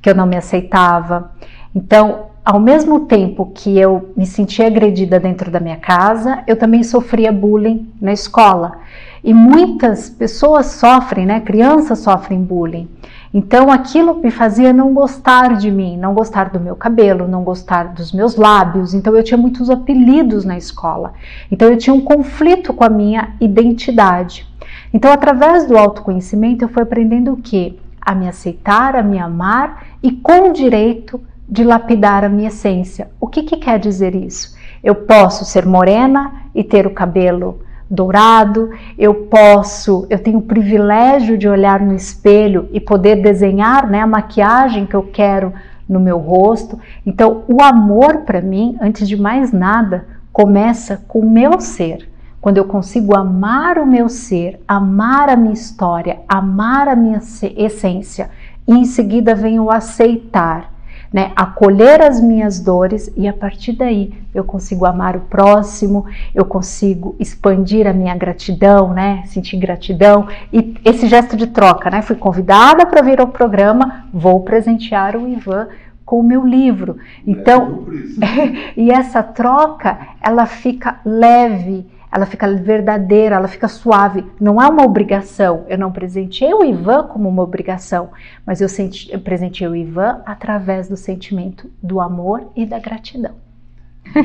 que 0.03 0.11
eu 0.11 0.15
não 0.15 0.27
me 0.27 0.37
aceitava. 0.37 1.31
Então, 1.75 2.27
ao 2.45 2.59
mesmo 2.59 3.07
tempo 3.07 3.53
que 3.55 3.79
eu 3.79 4.13
me 4.17 4.27
sentia 4.27 4.67
agredida 4.67 5.21
dentro 5.21 5.51
da 5.51 5.61
minha 5.61 5.77
casa, 5.77 6.43
eu 6.47 6.57
também 6.57 6.83
sofria 6.83 7.33
bullying 7.33 7.89
na 8.01 8.13
escola. 8.13 8.81
E 9.23 9.33
muitas 9.33 10.11
pessoas 10.11 10.67
sofrem, 10.67 11.25
né? 11.25 11.39
Crianças 11.39 12.01
sofrem 12.01 12.43
bullying. 12.43 12.89
Então 13.33 13.71
aquilo 13.71 14.17
me 14.17 14.31
fazia 14.31 14.73
não 14.73 14.93
gostar 14.93 15.57
de 15.57 15.71
mim, 15.71 15.97
não 15.97 16.13
gostar 16.13 16.51
do 16.51 16.61
meu 16.61 16.77
cabelo, 16.77 17.27
não 17.27 17.43
gostar 17.43 17.95
dos 17.95 18.13
meus 18.13 18.37
lábios. 18.37 18.93
Então 18.93 19.17
eu 19.17 19.23
tinha 19.23 19.39
muitos 19.39 19.71
apelidos 19.71 20.45
na 20.45 20.59
escola. 20.59 21.15
Então 21.51 21.69
eu 21.69 21.79
tinha 21.79 21.95
um 21.95 22.01
conflito 22.01 22.75
com 22.75 22.85
a 22.85 22.91
minha 22.91 23.35
identidade. 23.41 24.47
Então 24.93 25.11
através 25.11 25.67
do 25.67 25.79
autoconhecimento 25.79 26.65
eu 26.65 26.69
fui 26.69 26.83
aprendendo 26.83 27.33
o 27.33 27.37
que? 27.37 27.79
A 28.05 28.15
me 28.15 28.29
aceitar, 28.29 28.97
a 28.97 29.03
me 29.03 29.19
amar 29.19 29.87
e 30.03 30.11
com 30.11 30.51
o 30.51 30.53
direito 30.53 31.21
de 31.49 31.63
lapidar 31.63 32.25
a 32.25 32.29
minha 32.29 32.49
essência. 32.49 33.11
O 33.21 33.27
que, 33.27 33.43
que 33.43 33.57
quer 33.57 33.79
dizer 33.79 34.15
isso? 34.15 34.57
Eu 34.83 34.95
posso 34.95 35.45
ser 35.45 35.65
morena 35.65 36.33
e 36.55 36.65
ter 36.65 36.87
o 36.87 36.91
cabelo 36.91 37.61
dourado, 37.89 38.71
eu 38.99 39.15
posso, 39.15 40.07
eu 40.09 40.19
tenho 40.19 40.39
o 40.39 40.43
privilégio 40.43 41.37
de 41.37 41.47
olhar 41.47 41.79
no 41.81 41.95
espelho 41.95 42.69
e 42.73 42.81
poder 42.81 43.17
desenhar 43.17 43.87
né, 43.87 44.01
a 44.01 44.07
maquiagem 44.07 44.87
que 44.87 44.97
eu 44.97 45.03
quero 45.03 45.53
no 45.87 46.01
meu 46.01 46.17
rosto. 46.17 46.81
Então, 47.05 47.45
o 47.47 47.63
amor 47.63 48.23
para 48.23 48.41
mim, 48.41 48.79
antes 48.81 49.07
de 49.07 49.17
mais 49.17 49.53
nada, 49.53 50.07
começa 50.33 51.03
com 51.07 51.19
o 51.19 51.31
meu 51.31 51.61
ser. 51.61 52.09
Quando 52.43 52.59
eu 52.59 52.67
consigo 52.67 53.17
amar 53.17 53.79
o 53.79 53.87
meu 53.87 54.11
ser, 54.11 54.61
amar 54.69 55.31
a 55.31 55.37
minha 55.37 55.55
história, 55.55 56.21
amar 56.29 56.89
a 56.89 56.95
minha 56.95 57.21
essência, 57.57 58.31
e 58.69 58.75
em 58.75 58.85
seguida 58.85 59.35
vem 59.35 59.59
o 59.59 59.71
aceitar 59.71 60.73
né, 61.13 61.31
acolher 61.37 62.01
as 62.01 62.21
minhas 62.21 62.59
dores 62.59 63.13
e 63.17 63.29
a 63.29 63.33
partir 63.33 63.73
daí 63.73 64.15
eu 64.35 64.43
consigo 64.43 64.87
amar 64.87 65.15
o 65.15 65.21
próximo, 65.21 66.07
eu 66.35 66.45
consigo 66.45 67.15
expandir 67.21 67.87
a 67.87 67.93
minha 67.93 68.17
gratidão, 68.17 68.95
né, 68.95 69.23
sentir 69.27 69.59
gratidão. 69.59 70.27
E 70.53 70.75
esse 70.85 71.07
gesto 71.07 71.37
de 71.37 71.49
troca, 71.49 71.91
né, 71.91 72.01
fui 72.01 72.17
convidada 72.17 72.87
para 72.87 73.03
vir 73.03 73.21
ao 73.21 73.29
programa, 73.29 74.07
vou 74.13 74.41
presentear 74.41 75.17
o 75.17 75.29
Ivan 75.29 75.69
com 76.05 76.21
o 76.21 76.23
meu 76.23 76.47
livro. 76.47 76.97
Então, 77.27 77.87
é, 78.21 78.73
e 78.81 78.91
essa 78.91 79.23
troca, 79.23 79.99
ela 80.21 80.47
fica 80.47 80.99
leve, 81.05 81.87
ela 82.13 82.27
fica 82.27 82.47
verdadeira, 82.55 83.37
ela 83.37 83.49
fica 83.49 83.67
suave. 83.67 84.23
Não 84.39 84.61
é 84.61 84.69
uma 84.69 84.85
obrigação. 84.85 85.65
Eu 85.67 85.79
não 85.79 85.91
presenteei 85.91 86.53
o 86.53 86.63
Ivan 86.63 87.05
como 87.05 87.27
uma 87.27 87.43
obrigação, 87.43 88.11
mas 88.47 88.61
eu, 88.61 88.69
senti, 88.69 89.11
eu 89.11 89.19
presenteei 89.19 89.67
o 89.67 89.75
Ivan 89.75 90.21
através 90.27 90.89
do 90.89 90.97
sentimento 90.97 91.71
do 91.83 92.01
amor 92.01 92.53
e 92.55 92.67
da 92.67 92.79
gratidão. 92.79 93.35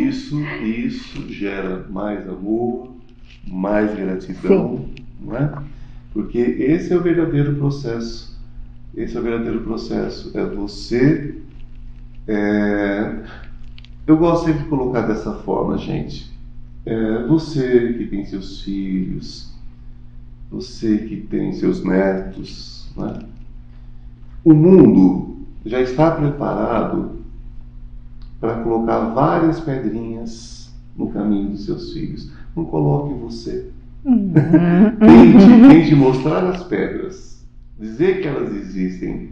Isso, 0.02 0.38
isso 0.62 1.32
gera 1.32 1.86
mais 1.90 2.28
amor, 2.28 2.92
mais 3.48 3.96
gratidão, 3.96 4.80
Sim. 4.80 4.96
não 5.22 5.38
é? 5.38 5.54
Porque 6.12 6.40
esse 6.40 6.92
é 6.92 6.98
o 6.98 7.02
verdadeiro 7.02 7.56
processo. 7.56 8.38
Esse 8.94 9.16
é 9.16 9.20
o 9.20 9.24
verdadeiro 9.24 9.62
processo. 9.62 10.38
É 10.38 10.44
você. 10.44 11.38
É... 12.28 13.16
Eu 14.06 14.18
gosto 14.18 14.46
sempre 14.46 14.64
de 14.64 14.70
colocar 14.70 15.02
dessa 15.02 15.32
forma, 15.36 15.78
gente 15.78 16.37
é, 16.88 17.24
você 17.28 17.94
que 17.98 18.06
tem 18.08 18.26
seus 18.26 18.62
filhos, 18.62 19.54
você 20.50 21.00
que 21.00 21.18
tem 21.18 21.52
seus 21.52 21.84
netos, 21.84 22.90
né? 22.96 23.20
o 24.42 24.54
mundo 24.54 25.40
já 25.66 25.82
está 25.82 26.12
preparado 26.12 27.18
para 28.40 28.62
colocar 28.62 29.10
várias 29.10 29.60
pedrinhas 29.60 30.74
no 30.96 31.10
caminho 31.10 31.50
dos 31.50 31.66
seus 31.66 31.92
filhos. 31.92 32.32
Não 32.56 32.64
coloque 32.64 33.14
você. 33.16 33.70
Uhum. 34.06 34.32
tente, 34.98 35.68
tente 35.70 35.94
mostrar 35.96 36.46
as 36.46 36.64
pedras, 36.64 37.46
dizer 37.78 38.22
que 38.22 38.28
elas 38.30 38.56
existem, 38.56 39.32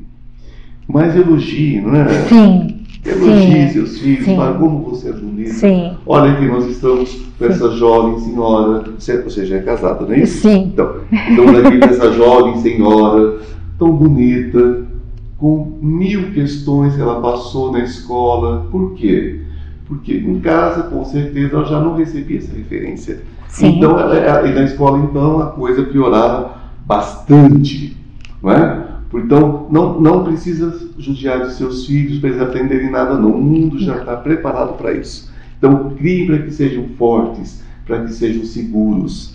mas 0.86 1.16
elogie, 1.16 1.80
não 1.80 1.96
é? 1.96 2.28
Sim. 2.28 2.75
Elogie 3.06 3.70
seus 3.70 4.00
filhos, 4.00 4.26
fale 4.36 4.58
como 4.58 4.80
você 4.90 5.10
é 5.10 5.14
bonita. 5.14 5.54
Sim. 5.54 5.96
Olha 6.08 6.32
aqui, 6.32 6.48
nós 6.48 6.66
estamos 6.66 7.22
com 7.38 7.46
essa 7.46 7.70
jovem 7.72 8.20
senhora. 8.20 8.84
Você 8.98 9.46
já 9.46 9.58
é 9.58 9.62
casada, 9.62 10.06
não 10.06 10.14
é 10.14 10.22
isso? 10.22 10.42
Sim. 10.42 10.72
Então, 10.74 10.96
estamos 11.12 11.60
aqui 11.60 11.78
com 11.78 11.86
essa 11.86 12.12
jovem 12.14 12.58
senhora, 12.58 13.40
tão 13.78 13.92
bonita, 13.92 14.86
com 15.38 15.78
mil 15.82 16.32
questões 16.32 16.96
que 16.96 17.02
ela 17.02 17.22
passou 17.22 17.72
na 17.72 17.82
escola. 17.82 18.66
Por 18.72 18.96
quê? 18.96 19.42
Porque 19.88 20.18
em 20.18 20.40
casa, 20.40 20.84
com 20.84 21.06
certeza, 21.06 21.56
ela 21.56 21.66
já 21.66 21.80
não 21.80 21.96
recebia 21.96 22.40
essa 22.40 22.56
referência. 22.56 23.22
Sim. 23.50 23.78
Então, 23.78 24.00
ela, 24.00 24.48
e 24.48 24.54
na 24.54 24.64
escola, 24.64 24.98
então, 24.98 25.42
a 25.42 25.48
coisa 25.48 25.84
piorava 25.84 26.58
bastante. 26.88 27.96
Não 28.42 28.52
é? 28.52 28.85
Então, 29.20 29.68
não, 29.72 30.00
não 30.00 30.24
precisa 30.24 30.90
judiar 30.98 31.46
de 31.46 31.54
seus 31.54 31.86
filhos 31.86 32.20
para 32.20 32.30
eles 32.30 32.42
aprenderem 32.42 32.92
nada, 32.92 33.18
não. 33.18 33.32
O 33.32 33.42
mundo 33.42 33.80
já 33.80 33.98
está 33.98 34.16
preparado 34.18 34.78
para 34.78 34.94
isso. 34.94 35.32
Então, 35.58 35.92
crie 35.98 36.26
para 36.26 36.40
que 36.40 36.52
sejam 36.52 36.90
fortes, 36.98 37.64
para 37.86 38.04
que 38.04 38.14
sejam 38.14 38.44
seguros. 38.44 39.34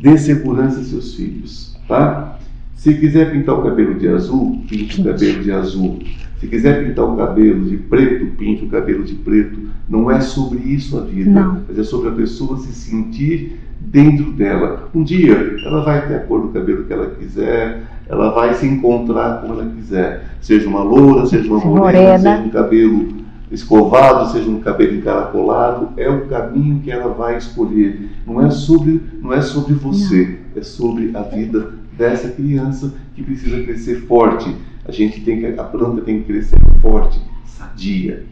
Dê 0.00 0.16
segurança 0.16 0.80
a 0.80 0.84
seus 0.84 1.14
filhos, 1.14 1.76
tá? 1.86 2.38
Se 2.74 2.94
quiser 2.94 3.30
pintar 3.30 3.58
o 3.58 3.62
cabelo 3.62 3.98
de 3.98 4.08
azul, 4.08 4.62
pinte 4.66 5.00
o 5.00 5.04
cabelo 5.04 5.42
de 5.42 5.52
azul. 5.52 5.98
Se 6.38 6.46
quiser 6.46 6.86
pintar 6.86 7.04
o 7.04 7.16
cabelo 7.16 7.62
de 7.66 7.76
preto, 7.76 8.24
pinte 8.38 8.64
o 8.64 8.68
cabelo 8.68 9.04
de 9.04 9.14
preto. 9.16 9.58
Não 9.86 10.10
é 10.10 10.22
sobre 10.22 10.58
isso 10.60 10.98
a 10.98 11.02
vida, 11.02 11.30
não. 11.30 11.62
mas 11.68 11.78
é 11.78 11.82
sobre 11.82 12.08
a 12.08 12.12
pessoa 12.12 12.56
se 12.56 12.72
sentir 12.72 13.60
dentro 13.78 14.32
dela. 14.32 14.88
Um 14.94 15.02
dia 15.02 15.34
ela 15.66 15.84
vai 15.84 16.08
ter 16.08 16.14
a 16.14 16.20
cor 16.20 16.40
do 16.40 16.48
cabelo 16.48 16.84
que 16.84 16.92
ela 16.92 17.10
quiser, 17.10 17.82
ela 18.10 18.30
vai 18.32 18.52
se 18.54 18.66
encontrar 18.66 19.40
como 19.40 19.54
ela 19.54 19.70
quiser, 19.70 20.24
seja 20.40 20.68
uma 20.68 20.82
loura, 20.82 21.26
seja 21.26 21.48
uma 21.48 21.64
morena, 21.64 21.78
morena. 21.78 22.18
seja 22.18 22.42
um 22.42 22.50
cabelo 22.50 23.08
escovado, 23.52 24.32
seja 24.32 24.50
um 24.50 24.58
cabelo 24.58 24.96
encaracolado, 24.96 25.90
é 25.96 26.10
o 26.10 26.26
caminho 26.26 26.80
que 26.80 26.90
ela 26.90 27.14
vai 27.14 27.38
escolher. 27.38 28.10
Não 28.26 28.44
é 28.44 28.50
sobre, 28.50 29.00
não 29.22 29.32
é 29.32 29.40
sobre 29.40 29.74
você, 29.74 30.40
não. 30.52 30.60
é 30.60 30.64
sobre 30.64 31.12
a 31.14 31.22
vida 31.22 31.74
dessa 31.96 32.28
criança 32.28 32.92
que 33.14 33.22
precisa 33.22 33.62
crescer 33.62 34.00
forte. 34.06 34.56
A 34.84 34.90
gente 34.90 35.20
tem 35.20 35.38
que, 35.38 35.46
a 35.46 35.62
planta 35.62 36.00
tem 36.00 36.18
que 36.18 36.32
crescer 36.32 36.58
forte, 36.80 37.20
sadia. 37.44 38.24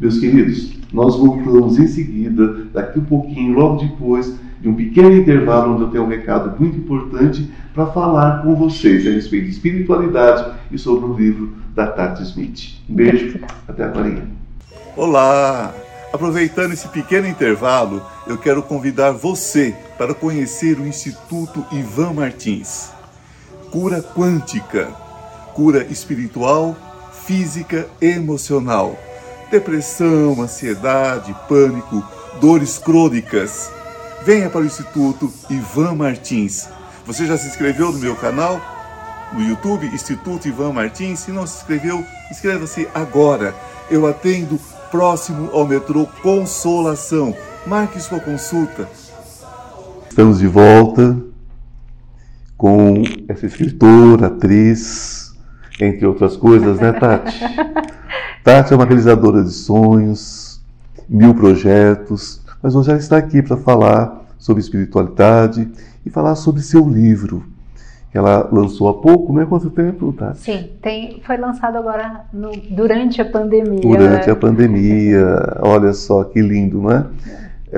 Meus 0.00 0.18
queridos, 0.18 0.78
nós 0.94 1.14
voltamos 1.14 1.78
em 1.78 1.86
seguida, 1.86 2.64
daqui 2.72 2.98
um 2.98 3.04
pouquinho, 3.04 3.52
logo 3.52 3.82
depois 3.82 4.34
de 4.60 4.68
um 4.68 4.74
pequeno 4.74 5.16
intervalo 5.16 5.74
onde 5.74 5.82
eu 5.82 5.88
tenho 5.88 6.04
um 6.04 6.08
recado 6.08 6.54
muito 6.60 6.76
importante 6.76 7.50
para 7.74 7.86
falar 7.86 8.42
com 8.42 8.54
vocês 8.54 9.06
a 9.06 9.10
respeito 9.10 9.46
de 9.46 9.52
espiritualidade 9.52 10.52
e 10.70 10.78
sobre 10.78 11.06
o 11.06 11.14
livro 11.14 11.54
da 11.74 11.86
Tati 11.86 12.22
Smith. 12.22 12.78
Um 12.88 12.94
beijo, 12.94 13.40
até 13.66 13.84
amanhã. 13.84 14.22
Olá! 14.96 15.72
Aproveitando 16.12 16.72
esse 16.72 16.88
pequeno 16.88 17.26
intervalo, 17.26 18.02
eu 18.26 18.36
quero 18.36 18.62
convidar 18.62 19.12
você 19.12 19.74
para 19.96 20.12
conhecer 20.12 20.78
o 20.78 20.86
Instituto 20.86 21.64
Ivan 21.72 22.14
Martins. 22.14 22.90
Cura 23.70 24.02
quântica, 24.02 24.88
cura 25.54 25.84
espiritual, 25.84 26.76
física 27.12 27.86
e 28.02 28.06
emocional. 28.06 28.98
Depressão, 29.50 30.42
ansiedade, 30.42 31.34
pânico, 31.48 32.04
dores 32.40 32.76
crônicas 32.76 33.70
venha 34.24 34.50
para 34.50 34.60
o 34.60 34.64
Instituto 34.64 35.32
Ivan 35.48 35.94
Martins. 35.94 36.68
Você 37.06 37.26
já 37.26 37.36
se 37.36 37.48
inscreveu 37.48 37.92
no 37.92 37.98
meu 37.98 38.14
canal? 38.16 38.60
No 39.32 39.42
YouTube, 39.42 39.86
Instituto 39.86 40.48
Ivan 40.48 40.72
Martins? 40.72 41.20
Se 41.20 41.30
não 41.30 41.46
se 41.46 41.58
inscreveu, 41.58 42.04
inscreva-se 42.30 42.88
agora. 42.94 43.54
Eu 43.90 44.06
atendo 44.06 44.58
próximo 44.90 45.50
ao 45.52 45.66
metrô 45.66 46.06
Consolação. 46.22 47.34
Marque 47.66 48.00
sua 48.00 48.18
consulta 48.18 48.88
Estamos 50.10 50.40
de 50.40 50.48
volta 50.48 51.16
com 52.56 53.04
essa 53.28 53.46
escritora, 53.46 54.26
atriz, 54.26 55.32
entre 55.80 56.04
outras 56.04 56.36
coisas, 56.36 56.80
né, 56.80 56.92
Tati? 56.92 57.38
Tati 58.42 58.72
é 58.72 58.76
uma 58.76 58.84
realizadora 58.84 59.44
de 59.44 59.52
sonhos, 59.52 60.60
mil 61.08 61.32
projetos, 61.32 62.39
mas 62.62 62.74
hoje 62.74 62.90
ela 62.90 62.98
está 62.98 63.16
aqui 63.16 63.42
para 63.42 63.56
falar 63.56 64.26
sobre 64.38 64.62
espiritualidade 64.62 65.70
e 66.04 66.10
falar 66.10 66.34
sobre 66.34 66.62
seu 66.62 66.88
livro. 66.88 67.44
Que 68.10 68.18
ela 68.18 68.48
lançou 68.50 68.88
há 68.88 68.94
pouco, 68.94 69.32
não 69.32 69.42
é 69.42 69.46
quanto 69.46 69.70
tempo, 69.70 70.12
Tati? 70.12 70.40
Sim, 70.40 70.70
tem, 70.82 71.20
foi 71.24 71.36
lançado 71.36 71.76
agora 71.76 72.22
no, 72.32 72.50
durante 72.70 73.22
a 73.22 73.24
pandemia. 73.24 73.80
Durante 73.80 74.26
né? 74.26 74.32
a 74.32 74.36
pandemia, 74.36 75.58
olha 75.60 75.92
só 75.92 76.24
que 76.24 76.40
lindo, 76.40 76.82
não 76.82 76.90
é? 76.90 77.06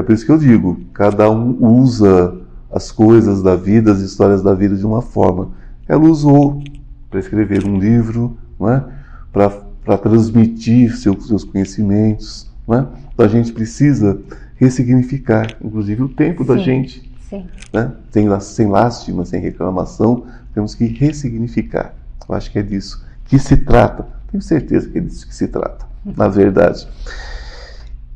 Por 0.03 0.13
isso 0.13 0.25
que 0.25 0.33
eu 0.33 0.39
digo, 0.39 0.81
cada 0.95 1.31
um 1.31 1.59
usa 1.61 2.35
as 2.73 2.91
coisas 2.91 3.43
da 3.43 3.55
vida, 3.55 3.93
as 3.93 4.01
histórias 4.01 4.43
da 4.43 4.55
vida 4.55 4.75
de 4.75 4.87
uma 4.87 5.03
forma. 5.03 5.51
Ela 5.87 6.03
usou 6.03 6.63
para 7.11 7.21
escrever 7.21 7.67
um 7.67 7.79
livro, 7.79 8.35
não 8.59 8.71
é? 8.71 8.83
para 9.31 9.99
transmitir 9.99 10.97
seus, 10.97 11.27
seus 11.27 11.45
conhecimentos. 11.45 12.51
Não 12.67 12.79
é? 12.79 12.87
Então 13.13 13.27
a 13.27 13.29
gente 13.29 13.53
precisa 13.53 14.19
ressignificar, 14.63 15.57
inclusive 15.61 16.03
o 16.05 16.09
tempo 16.09 16.45
da 16.45 16.57
Sim, 16.57 16.63
gente. 16.63 17.13
Sim. 17.29 17.49
Né? 17.73 17.93
Sem, 18.11 18.41
sem 18.41 18.69
lástima, 18.69 19.25
sem 19.25 19.41
reclamação, 19.41 20.25
temos 20.55 20.75
que 20.75 20.87
ressignificar. 20.87 21.95
Eu 22.29 22.35
acho 22.35 22.51
que 22.51 22.61
é 22.61 22.63
disso 22.63 23.05
que 23.25 23.39
se 23.41 23.57
trata. 23.57 24.07
Tenho 24.31 24.41
certeza 24.41 24.89
que 24.89 24.99
é 24.99 25.01
disso 25.01 25.27
que 25.27 25.35
se 25.35 25.49
trata, 25.49 25.85
na 26.05 26.29
verdade. 26.29 26.87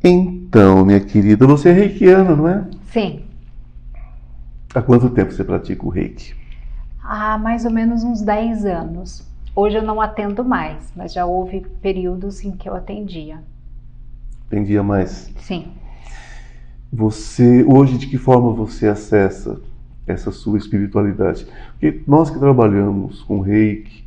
Então, 0.01 0.85
minha 0.85 1.01
querida, 1.01 1.45
você 1.45 1.69
é 1.69 1.73
reikiana, 1.73 2.33
não 2.33 2.47
é? 2.47 2.65
Sim. 2.91 3.23
Há 4.73 4.81
quanto 4.81 5.09
tempo 5.09 5.33
você 5.33 5.43
pratica 5.43 5.85
o 5.85 5.89
reiki? 5.89 6.33
Há 7.03 7.37
mais 7.37 7.65
ou 7.65 7.71
menos 7.71 8.03
uns 8.03 8.21
10 8.21 8.65
anos. 8.65 9.27
Hoje 9.53 9.77
eu 9.77 9.81
não 9.81 9.99
atendo 9.99 10.45
mais, 10.45 10.93
mas 10.95 11.11
já 11.11 11.25
houve 11.25 11.65
períodos 11.81 12.43
em 12.43 12.51
que 12.51 12.69
eu 12.69 12.75
atendia. 12.75 13.39
Atendia 14.47 14.81
mais? 14.83 15.33
Sim. 15.39 15.73
Você, 16.91 17.63
hoje, 17.67 17.97
de 17.97 18.07
que 18.07 18.17
forma 18.17 18.51
você 18.53 18.87
acessa 18.87 19.59
essa 20.05 20.31
sua 20.31 20.57
espiritualidade? 20.57 21.45
Porque 21.73 22.01
nós 22.07 22.29
que 22.29 22.39
trabalhamos 22.39 23.21
com 23.23 23.39
reiki, 23.39 24.05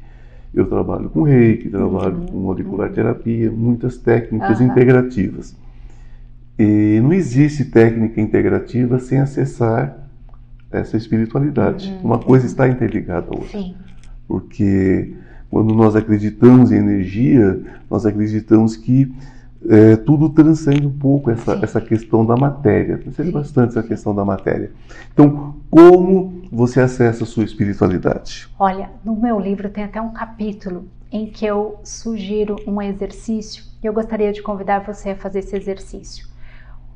eu 0.54 0.66
trabalho 0.66 1.10
com 1.10 1.22
reiki, 1.22 1.68
trabalho 1.68 2.16
Uhum. 2.16 2.26
com 2.26 2.38
molecular 2.38 2.90
terapia, 2.90 3.50
muitas 3.50 3.96
técnicas 3.98 4.60
Aham. 4.60 4.70
integrativas. 4.70 5.54
E 6.58 7.00
não 7.02 7.12
existe 7.12 7.64
técnica 7.66 8.20
integrativa 8.20 8.98
sem 8.98 9.18
acessar 9.18 9.96
essa 10.70 10.96
espiritualidade. 10.96 11.88
Uhum. 11.90 12.00
Uma 12.02 12.18
coisa 12.18 12.46
está 12.46 12.68
interligada 12.68 13.26
à 13.28 13.30
outra. 13.30 13.58
Sim. 13.58 13.74
Porque 14.26 15.14
quando 15.50 15.74
nós 15.74 15.96
acreditamos 15.96 16.70
em 16.72 16.76
energia, 16.76 17.60
nós 17.90 18.06
acreditamos 18.06 18.76
que 18.76 19.12
é, 19.68 19.96
tudo 19.96 20.30
transcende 20.30 20.86
um 20.86 20.98
pouco 20.98 21.30
essa, 21.30 21.56
Sim. 21.56 21.62
essa 21.62 21.80
questão 21.80 22.24
da 22.24 22.36
matéria. 22.36 22.98
Transcende 22.98 23.30
bastante 23.30 23.70
essa 23.70 23.82
questão 23.82 24.14
da 24.14 24.24
matéria. 24.24 24.70
Então, 25.12 25.56
como 25.70 26.42
você 26.50 26.80
acessa 26.80 27.24
a 27.24 27.26
sua 27.26 27.44
espiritualidade? 27.44 28.48
Olha, 28.58 28.90
no 29.04 29.14
meu 29.14 29.38
livro 29.38 29.68
tem 29.68 29.84
até 29.84 30.00
um 30.00 30.12
capítulo 30.12 30.88
em 31.12 31.26
que 31.26 31.44
eu 31.44 31.78
sugiro 31.82 32.56
um 32.66 32.80
exercício 32.80 33.64
e 33.82 33.86
eu 33.86 33.92
gostaria 33.92 34.32
de 34.32 34.42
convidar 34.42 34.80
você 34.80 35.10
a 35.10 35.16
fazer 35.16 35.40
esse 35.40 35.56
exercício. 35.56 36.28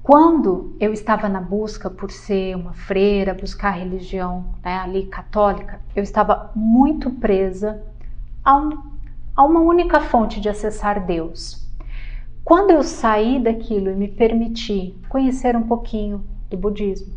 Quando 0.03 0.77
eu 0.79 0.93
estava 0.93 1.29
na 1.29 1.41
busca 1.41 1.89
por 1.89 2.11
ser 2.11 2.55
uma 2.55 2.75
freira, 2.75 3.33
buscar 3.33 3.69
a 3.69 3.79
religião 3.79 4.45
né, 4.63 4.77
ali 4.77 5.07
católica, 5.07 5.81
eu 5.97 6.03
estava 6.03 6.51
muito 6.55 7.11
presa 7.11 7.83
a, 8.45 8.55
um, 8.55 8.79
a 9.35 9.43
uma 9.43 9.61
única 9.61 10.01
fonte 10.01 10.41
de 10.41 10.49
acessar 10.49 11.05
Deus. 11.07 11.64
Quando 12.45 12.73
eu 12.73 12.83
saí 12.83 13.41
daquilo 13.41 13.91
e 13.91 13.95
me 13.95 14.07
permiti 14.07 14.95
conhecer 15.09 15.57
um 15.57 15.63
pouquinho 15.63 16.23
do 16.51 16.59
budismo, 16.59 17.15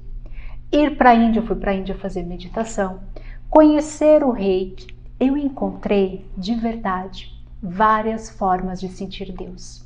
ir 0.71 0.97
para 0.97 1.09
a 1.09 1.15
Índia, 1.15 1.41
eu 1.41 1.45
fui 1.45 1.57
para 1.57 1.71
a 1.71 1.75
Índia 1.75 1.95
fazer 1.95 2.23
meditação, 2.23 3.01
conhecer 3.49 4.23
o 4.23 4.31
reiki, 4.31 4.87
eu 5.19 5.35
encontrei 5.35 6.25
de 6.37 6.55
verdade 6.55 7.37
várias 7.61 8.29
formas 8.29 8.79
de 8.79 8.87
sentir 8.87 9.33
Deus. 9.33 9.85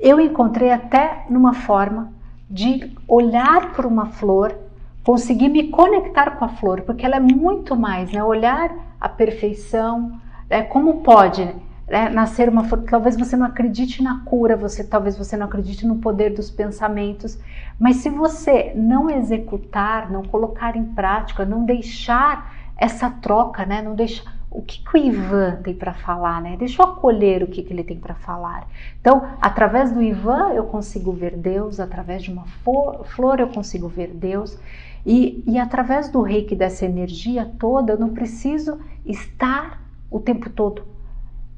Eu 0.00 0.18
encontrei 0.18 0.70
até 0.70 1.26
numa 1.28 1.52
forma 1.52 2.10
de 2.48 2.96
olhar 3.06 3.74
para 3.74 3.86
uma 3.86 4.06
flor, 4.06 4.56
conseguir 5.04 5.50
me 5.50 5.68
conectar 5.68 6.30
com 6.38 6.46
a 6.46 6.48
flor, 6.48 6.80
porque 6.80 7.04
ela 7.04 7.16
é 7.16 7.20
muito 7.20 7.76
mais, 7.76 8.10
né? 8.10 8.24
Olhar 8.24 8.74
a 8.98 9.08
perfeição, 9.08 10.18
né? 10.48 10.62
como 10.62 11.02
pode 11.02 11.44
né? 11.44 11.56
Nascer 11.88 12.48
uma. 12.48 12.66
Talvez 12.88 13.16
você 13.16 13.36
não 13.36 13.46
acredite 13.46 14.02
na 14.02 14.20
cura, 14.24 14.56
você 14.56 14.84
talvez 14.84 15.16
você 15.16 15.36
não 15.36 15.46
acredite 15.46 15.86
no 15.86 15.96
poder 15.96 16.30
dos 16.30 16.50
pensamentos, 16.50 17.38
mas 17.78 17.96
se 17.96 18.08
você 18.08 18.72
não 18.74 19.10
executar, 19.10 20.10
não 20.10 20.22
colocar 20.22 20.76
em 20.76 20.84
prática, 20.84 21.44
não 21.44 21.64
deixar 21.64 22.54
essa 22.76 23.10
troca, 23.10 23.66
né? 23.66 23.82
Não 23.82 23.94
deixar 23.94 24.40
o 24.50 24.60
que, 24.60 24.84
que 24.84 24.96
o 24.96 24.98
Ivan 24.98 25.62
tem 25.62 25.74
para 25.74 25.94
falar, 25.94 26.40
né? 26.42 26.56
Deixa 26.58 26.82
eu 26.82 26.86
acolher 26.86 27.42
o 27.42 27.46
que, 27.46 27.62
que 27.62 27.72
ele 27.72 27.84
tem 27.84 27.98
para 27.98 28.14
falar. 28.14 28.68
Então, 29.00 29.26
através 29.40 29.90
do 29.92 30.02
Ivan 30.02 30.52
eu 30.52 30.64
consigo 30.64 31.10
ver 31.12 31.36
Deus, 31.36 31.80
através 31.80 32.22
de 32.22 32.30
uma 32.30 32.44
flor 32.44 33.40
eu 33.40 33.48
consigo 33.48 33.88
ver 33.88 34.08
Deus, 34.08 34.58
e, 35.04 35.42
e 35.46 35.58
através 35.58 36.08
do 36.10 36.20
reiki, 36.20 36.54
dessa 36.54 36.84
energia 36.84 37.50
toda, 37.58 37.94
eu 37.94 37.98
não 37.98 38.10
preciso 38.10 38.78
estar 39.04 39.82
o 40.10 40.20
tempo 40.20 40.50
todo 40.50 40.92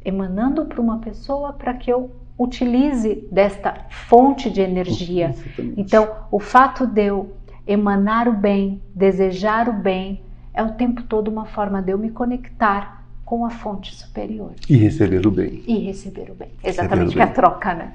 emanando 0.04 0.64
para 0.66 0.80
uma 0.80 0.98
pessoa 0.98 1.52
para 1.52 1.74
que 1.74 1.90
eu 1.90 2.10
utilize 2.38 3.26
desta 3.30 3.74
fonte 3.88 4.50
de 4.50 4.60
energia. 4.60 5.30
Exatamente. 5.30 5.80
Então, 5.80 6.08
o 6.30 6.40
fato 6.40 6.86
de 6.86 7.04
eu 7.06 7.32
emanar 7.66 8.28
o 8.28 8.32
bem, 8.32 8.82
desejar 8.94 9.68
o 9.68 9.72
bem, 9.72 10.20
é 10.52 10.62
o 10.62 10.72
tempo 10.72 11.02
todo 11.02 11.28
uma 11.28 11.46
forma 11.46 11.80
de 11.80 11.92
eu 11.92 11.98
me 11.98 12.10
conectar 12.10 13.04
com 13.24 13.44
a 13.44 13.50
fonte 13.50 13.94
superior. 13.94 14.52
E 14.68 14.76
receber 14.76 15.26
o 15.26 15.30
bem. 15.30 15.62
E 15.66 15.78
receber 15.86 16.30
o 16.30 16.34
bem. 16.34 16.50
Exatamente, 16.62 17.10
o 17.10 17.12
que 17.12 17.20
é 17.20 17.22
a 17.22 17.26
bem. 17.26 17.34
troca, 17.34 17.74
né? 17.74 17.92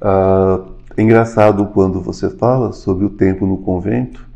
Ah, 0.00 0.64
é 0.96 1.02
engraçado 1.02 1.66
quando 1.66 2.00
você 2.00 2.28
fala 2.28 2.72
sobre 2.72 3.04
o 3.04 3.10
tempo 3.10 3.46
no 3.46 3.58
convento. 3.58 4.28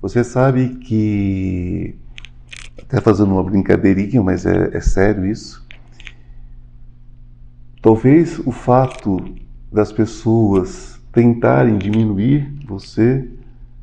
Você 0.00 0.22
sabe 0.22 0.76
que, 0.76 1.94
até 2.82 3.00
fazendo 3.00 3.32
uma 3.32 3.42
brincadeirinha, 3.42 4.22
mas 4.22 4.46
é, 4.46 4.76
é 4.76 4.80
sério 4.80 5.26
isso. 5.26 5.61
Talvez 7.82 8.38
o 8.46 8.52
fato 8.52 9.16
das 9.72 9.90
pessoas 9.90 11.00
tentarem 11.12 11.76
diminuir 11.76 12.48
você 12.64 13.28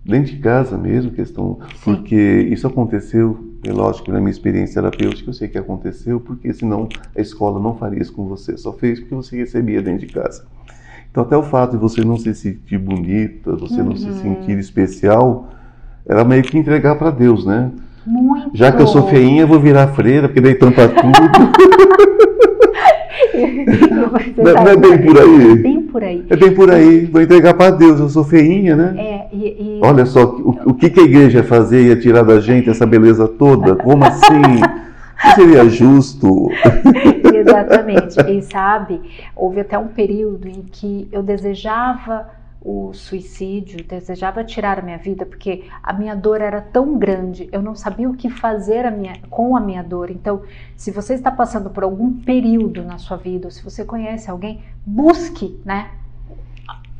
dentro 0.06 0.32
de 0.32 0.38
casa 0.40 0.78
mesmo, 0.78 1.12
questão, 1.12 1.60
Sim. 1.76 1.96
porque 1.96 2.16
isso 2.50 2.66
aconteceu, 2.66 3.38
é 3.64 3.74
lógico, 3.74 4.10
na 4.12 4.20
minha 4.20 4.32
experiência 4.32 4.76
terapêutica, 4.82 5.30
eu 5.30 5.34
sei 5.34 5.50
que 5.50 5.58
aconteceu, 5.58 6.20
porque 6.22 6.54
senão 6.54 6.88
a 7.16 7.20
escola 7.20 7.60
não 7.60 7.76
faria 7.76 8.02
isso 8.02 8.14
com 8.14 8.26
você, 8.26 8.56
só 8.58 8.72
fez 8.72 9.02
porque 9.02 9.14
você 9.14 9.36
recebia 9.36 9.82
dentro 9.82 10.08
de 10.08 10.14
casa. 10.14 10.46
Então, 11.12 11.24
até 11.24 11.36
o 11.36 11.44
fato 11.44 11.72
de 11.72 11.78
você 11.78 12.02
não 12.02 12.18
se 12.18 12.34
sentir 12.34 12.78
bonita, 12.78 13.54
você 13.56 13.84
não 13.84 13.96
se 13.98 14.08
Uhum. 14.08 14.14
sentir 14.14 14.58
especial, 14.58 15.50
era 16.08 16.24
meio 16.24 16.44
que 16.44 16.58
entregar 16.58 16.96
para 16.96 17.12
Deus, 17.12 17.46
né? 17.46 17.70
Muito. 18.06 18.52
Já 18.54 18.72
que 18.72 18.82
eu 18.82 18.88
sou 18.88 19.08
feinha, 19.08 19.42
eu 19.42 19.48
vou 19.48 19.60
virar 19.60 19.90
freira, 19.90 20.28
porque 20.30 20.40
daí 20.40 20.56
tampa 20.56 20.88
tudo. 20.88 21.10
Não, 24.38 24.54
não 24.54 24.68
é 24.72 24.76
bem 24.78 24.98
por 25.02 25.20
aí? 25.20 25.56
Bem 25.58 25.82
por 25.84 26.04
aí. 26.04 26.26
É 26.30 26.36
bem 26.36 26.54
por 26.54 26.72
aí, 26.72 27.06
vou 27.06 27.22
entregar 27.22 27.54
para 27.54 27.72
Deus, 27.72 28.00
eu 28.00 28.10
sou 28.10 28.24
feinha, 28.24 28.76
né? 28.76 28.94
É, 28.98 29.28
e, 29.34 29.46
e- 29.46 29.80
Olha 29.82 30.06
só, 30.06 30.24
o, 30.26 30.50
o 30.66 30.74
que, 30.74 30.90
que 30.90 31.00
a 31.00 31.04
igreja 31.04 31.40
ia 31.40 31.44
fazer? 31.44 31.88
Ia 31.88 31.96
tirar 32.00 32.24
da 32.24 32.40
gente 32.40 32.70
essa 32.70 32.86
beleza 32.86 33.28
toda? 33.28 33.76
Como 33.76 34.04
assim? 34.04 34.42
Não 35.24 35.36
seria 35.36 35.68
justo? 35.70 36.50
Exatamente. 37.34 38.20
E 38.30 38.42
sabe, 38.42 39.02
houve 39.36 39.60
até 39.60 39.78
um 39.78 39.88
período 39.88 40.48
em 40.48 40.64
que 40.72 41.08
eu 41.12 41.22
desejava 41.24 42.28
o 42.62 42.94
suicídio, 42.94 43.84
desejava 43.86 44.44
tirar 44.44 44.80
a 44.80 44.82
minha 44.82 44.98
vida, 44.98 45.26
porque 45.26 45.64
a 45.82 45.94
minha 45.94 46.14
dor 46.16 46.42
era 46.42 46.62
tão 46.62 46.98
grande, 46.98 47.48
eu 47.54 47.62
não 47.62 47.74
sabia 47.74 48.10
o 48.10 48.16
que 48.16 48.30
fazer 48.30 48.86
a 48.86 48.92
minha- 48.92 49.18
com 49.30 49.56
a 49.56 49.62
minha 49.62 49.82
dor. 49.82 50.10
Então, 50.12 50.42
se 50.76 50.92
você 50.92 51.14
está 51.14 51.32
passando 51.32 51.70
por 51.70 51.84
algum 51.84 52.14
período 52.22 52.84
na 52.84 52.98
sua 52.98 53.16
vida, 53.16 53.48
ou 53.48 53.52
se 53.52 53.64
você 53.64 53.86
conhece 53.86 54.30
alguém, 54.30 54.62
busque, 54.86 55.60
né? 55.64 55.92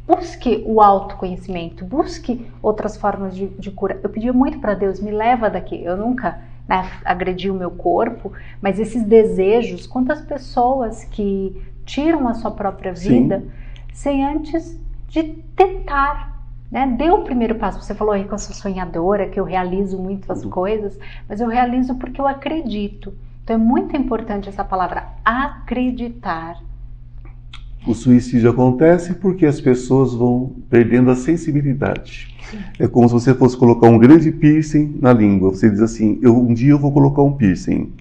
Busque 0.08 0.64
o 0.66 0.82
autoconhecimento, 0.82 1.86
busque 1.86 2.48
outras 2.64 2.98
formas 2.98 3.36
de, 3.36 3.48
de 3.50 3.70
cura. 3.70 4.00
Eu 4.02 4.10
pedia 4.10 4.34
muito 4.34 4.60
para 4.60 4.74
Deus, 4.74 5.00
me 5.00 5.12
leva 5.12 5.50
daqui. 5.50 5.84
Eu 5.84 5.96
nunca 5.98 6.40
né, 6.68 6.90
agredi 7.06 7.50
o 7.52 7.54
meu 7.54 7.70
corpo, 7.70 8.32
mas 8.62 8.80
esses 8.80 9.04
desejos, 9.04 9.86
quantas 9.86 10.22
pessoas 10.22 11.04
que 11.04 11.62
tiram 11.86 12.28
a 12.28 12.34
sua 12.34 12.50
própria 12.50 12.96
Sim. 12.96 13.24
vida 13.24 13.44
sem 13.94 14.26
antes 14.26 14.80
de 15.10 15.24
tentar 15.56 16.40
né? 16.72 16.96
Dê 16.98 17.10
o 17.10 17.24
primeiro 17.24 17.56
passo. 17.56 17.82
Você 17.82 17.96
falou 17.96 18.14
aí 18.14 18.26
que 18.26 18.34
eu 18.34 18.38
sou 18.38 18.56
sonhadora, 18.56 19.28
que 19.28 19.40
eu 19.40 19.44
realizo 19.44 19.98
muitas 19.98 20.46
coisas, 20.46 20.98
mas 21.28 21.42
eu 21.42 21.48
realizo 21.48 21.96
porque 21.96 22.22
eu 22.22 22.28
acredito. 22.28 23.14
Então 23.44 23.56
é 23.56 23.60
muito 23.60 23.98
importante 23.98 24.48
essa 24.48 24.64
palavra 24.64 25.08
acreditar. 25.26 26.62
O 27.88 27.96
suicídio 27.96 28.52
acontece 28.52 29.16
porque 29.16 29.46
as 29.46 29.60
pessoas 29.60 30.14
vão 30.14 30.54
perdendo 30.70 31.10
a 31.10 31.16
sensibilidade. 31.16 32.36
É 32.78 32.88
como 32.88 33.08
se 33.08 33.14
você 33.14 33.34
fosse 33.34 33.58
colocar 33.58 33.88
um 33.88 33.98
grande 33.98 34.32
piercing 34.32 34.98
na 35.02 35.14
língua. 35.14 35.52
Você 35.52 35.70
diz 35.70 35.80
assim: 35.80 36.20
eu, 36.22 36.38
um 36.38 36.54
dia 36.54 36.72
eu 36.72 36.80
vou 36.80 36.92
colocar 36.92 37.24
um 37.24 37.32
piercing. 37.32 37.92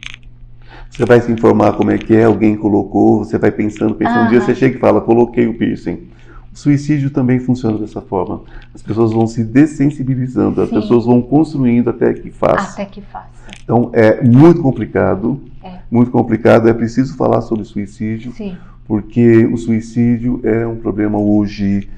Você 0.90 1.05
vai 1.05 1.21
se 1.21 1.31
informar 1.31 1.75
como 1.75 1.90
é 1.90 1.99
que 1.99 2.14
é, 2.14 2.25
alguém 2.25 2.57
colocou, 2.57 3.18
você 3.18 3.38
vai 3.38 3.53
pensando, 3.53 3.94
pensando. 3.94 4.27
Um 4.27 4.29
dia 4.29 4.40
você 4.40 4.55
chega 4.55 4.77
e 4.77 4.81
fala: 4.81 5.01
coloquei 5.01 5.47
o 5.47 5.55
piercing. 5.55 6.09
Suicídio 6.52 7.11
também 7.11 7.38
funciona 7.38 7.78
dessa 7.78 8.00
forma. 8.00 8.42
As 8.74 8.82
pessoas 8.82 9.12
vão 9.12 9.26
se 9.26 9.44
dessensibilizando, 9.44 10.61
as 10.61 10.68
Sim. 10.68 10.74
pessoas 10.80 11.04
vão 11.04 11.22
construindo 11.22 11.90
até 11.90 12.12
que 12.12 12.30
faça. 12.30 12.72
Até 12.72 12.84
que 12.84 13.00
faça. 13.00 13.28
Então 13.62 13.90
é 13.92 14.22
muito 14.22 14.61
complicado, 14.61 15.40
É. 15.62 15.78
muito 15.90 16.11
complicado. 16.11 16.68
É 16.68 16.72
preciso 16.74 17.16
falar 17.16 17.42
sobre 17.42 17.64
suicídio 17.64 18.32
Sim. 18.32 18.56
porque 18.87 19.44
o 19.46 19.56
suicídio 19.56 20.40
é 20.42 20.66
um 20.66 20.76
problema 20.76 21.18
hoje 21.18 21.88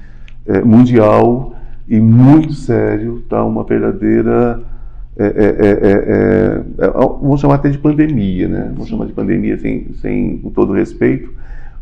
é, 0.45 0.61
mundial 0.61 1.55
e 1.87 1.99
muito 1.99 2.53
sério, 2.53 3.23
tá? 3.27 3.43
Uma 3.43 3.63
verdadeira 3.63 4.61
é, 5.17 5.25
é, 5.25 5.27
é, 5.27 5.69
é, 5.91 6.85
é, 6.87 6.91
vamos 6.91 7.41
chamar 7.41 7.55
até 7.55 7.69
de 7.69 7.77
pandemia, 7.77 8.47
né? 8.47 8.65
Vamos 8.71 8.85
Sim. 8.85 8.91
chamar 8.91 9.05
de 9.07 9.13
pandemia 9.13 9.57
sem, 9.57 9.87
sem 10.01 10.37
com 10.37 10.49
todo 10.49 10.71
respeito, 10.73 11.33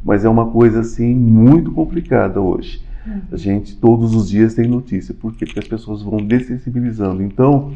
mas 0.03 0.25
é 0.25 0.29
uma 0.29 0.47
coisa 0.47 0.81
assim 0.81 1.13
muito 1.13 1.71
complicada 1.71 2.39
hoje. 2.41 2.81
Uhum. 3.05 3.21
A 3.31 3.37
gente 3.37 3.75
todos 3.75 4.13
os 4.15 4.29
dias 4.29 4.53
tem 4.53 4.67
notícia, 4.67 5.13
por 5.13 5.33
quê? 5.33 5.45
Porque 5.45 5.59
as 5.59 5.67
pessoas 5.67 6.01
vão 6.01 6.17
dessensibilizando. 6.17 7.23
Então, 7.23 7.73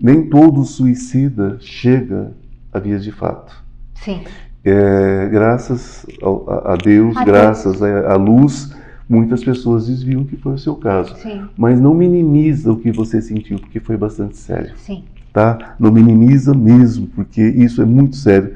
nem 0.00 0.28
todo 0.28 0.64
suicida 0.64 1.58
chega 1.60 2.32
a 2.72 2.78
vias 2.78 3.04
de 3.04 3.12
fato. 3.12 3.62
Sim. 3.94 4.22
É, 4.64 5.28
graças 5.30 6.06
a, 6.22 6.72
a 6.72 6.76
Deus, 6.76 7.16
A 7.16 7.24
graças 7.24 7.82
à 7.82 8.16
luz, 8.16 8.74
muitas 9.08 9.44
pessoas 9.44 9.86
desviam 9.86 10.24
que 10.24 10.36
foi 10.36 10.54
o 10.54 10.58
seu 10.58 10.74
caso. 10.74 11.14
Sim. 11.16 11.42
Mas 11.56 11.80
não 11.80 11.94
minimiza 11.94 12.72
o 12.72 12.76
que 12.76 12.90
você 12.90 13.20
sentiu, 13.20 13.58
porque 13.58 13.78
foi 13.78 13.96
bastante 13.96 14.36
sério, 14.36 14.72
Sim. 14.76 15.04
tá? 15.32 15.76
Não 15.78 15.92
minimiza 15.92 16.54
mesmo, 16.54 17.06
porque 17.08 17.42
isso 17.42 17.82
é 17.82 17.84
muito 17.84 18.16
sério. 18.16 18.54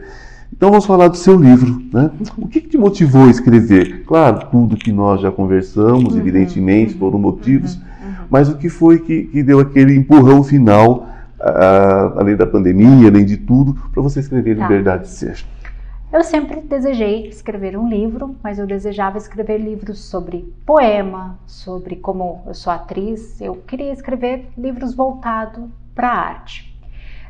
Então 0.52 0.70
vamos 0.70 0.86
falar 0.86 1.08
do 1.08 1.16
seu 1.16 1.36
livro, 1.38 1.80
né? 1.92 2.10
O 2.36 2.48
que, 2.48 2.60
que 2.60 2.68
te 2.68 2.78
motivou 2.78 3.24
a 3.24 3.30
escrever? 3.30 4.04
Claro, 4.04 4.46
tudo 4.50 4.76
que 4.76 4.90
nós 4.90 5.20
já 5.20 5.30
conversamos, 5.30 6.14
Uhum, 6.14 6.20
evidentemente, 6.20 6.94
uhum, 6.94 6.98
foram 6.98 7.18
motivos, 7.18 7.74
Uhum, 7.76 7.82
uhum. 8.08 8.14
mas 8.30 8.48
o 8.48 8.56
que 8.56 8.68
foi 8.68 8.98
que, 8.98 9.24
que 9.24 9.42
deu 9.42 9.60
aquele 9.60 9.94
empurrão 9.94 10.42
final, 10.42 11.06
além 12.16 12.34
da 12.34 12.46
pandemia, 12.46 13.08
além 13.08 13.24
de 13.24 13.36
tudo, 13.36 13.74
para 13.92 14.02
você 14.02 14.20
escrever 14.20 14.56
Tá. 14.56 14.62
Liberdade 14.62 15.04
de 15.04 15.10
Ser? 15.10 15.44
Eu 16.10 16.24
sempre 16.24 16.62
desejei 16.62 17.28
escrever 17.28 17.76
um 17.76 17.86
livro, 17.86 18.34
mas 18.42 18.58
eu 18.58 18.66
desejava 18.66 19.18
escrever 19.18 19.58
livros 19.58 19.98
sobre 20.00 20.50
poema, 20.64 21.38
sobre 21.46 21.96
como 21.96 22.42
eu 22.46 22.54
sou 22.54 22.72
atriz, 22.72 23.38
eu 23.42 23.56
queria 23.66 23.92
escrever 23.92 24.48
livros 24.56 24.94
voltados 24.94 25.64
para 25.94 26.08
a 26.08 26.18
arte. 26.18 26.74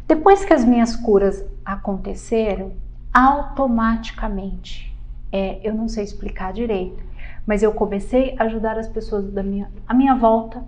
Depois 0.07 0.45
que 0.45 0.53
as 0.55 0.65
minhas 0.65 0.95
curas 0.95 1.45
aconteceram, 1.65 2.71
automaticamente, 3.13 4.95
é, 5.33 5.61
eu 5.63 5.75
não 5.75 5.89
sei 5.89 6.05
explicar 6.05 6.53
direito, 6.53 7.03
mas 7.47 7.63
eu 7.63 7.73
comecei 7.73 8.35
a 8.39 8.45
ajudar 8.45 8.79
as 8.79 8.89
pessoas 8.89 9.31
da 9.33 9.43
minha, 9.43 9.71
à 9.87 9.95
minha 9.95 10.15
volta 10.15 10.63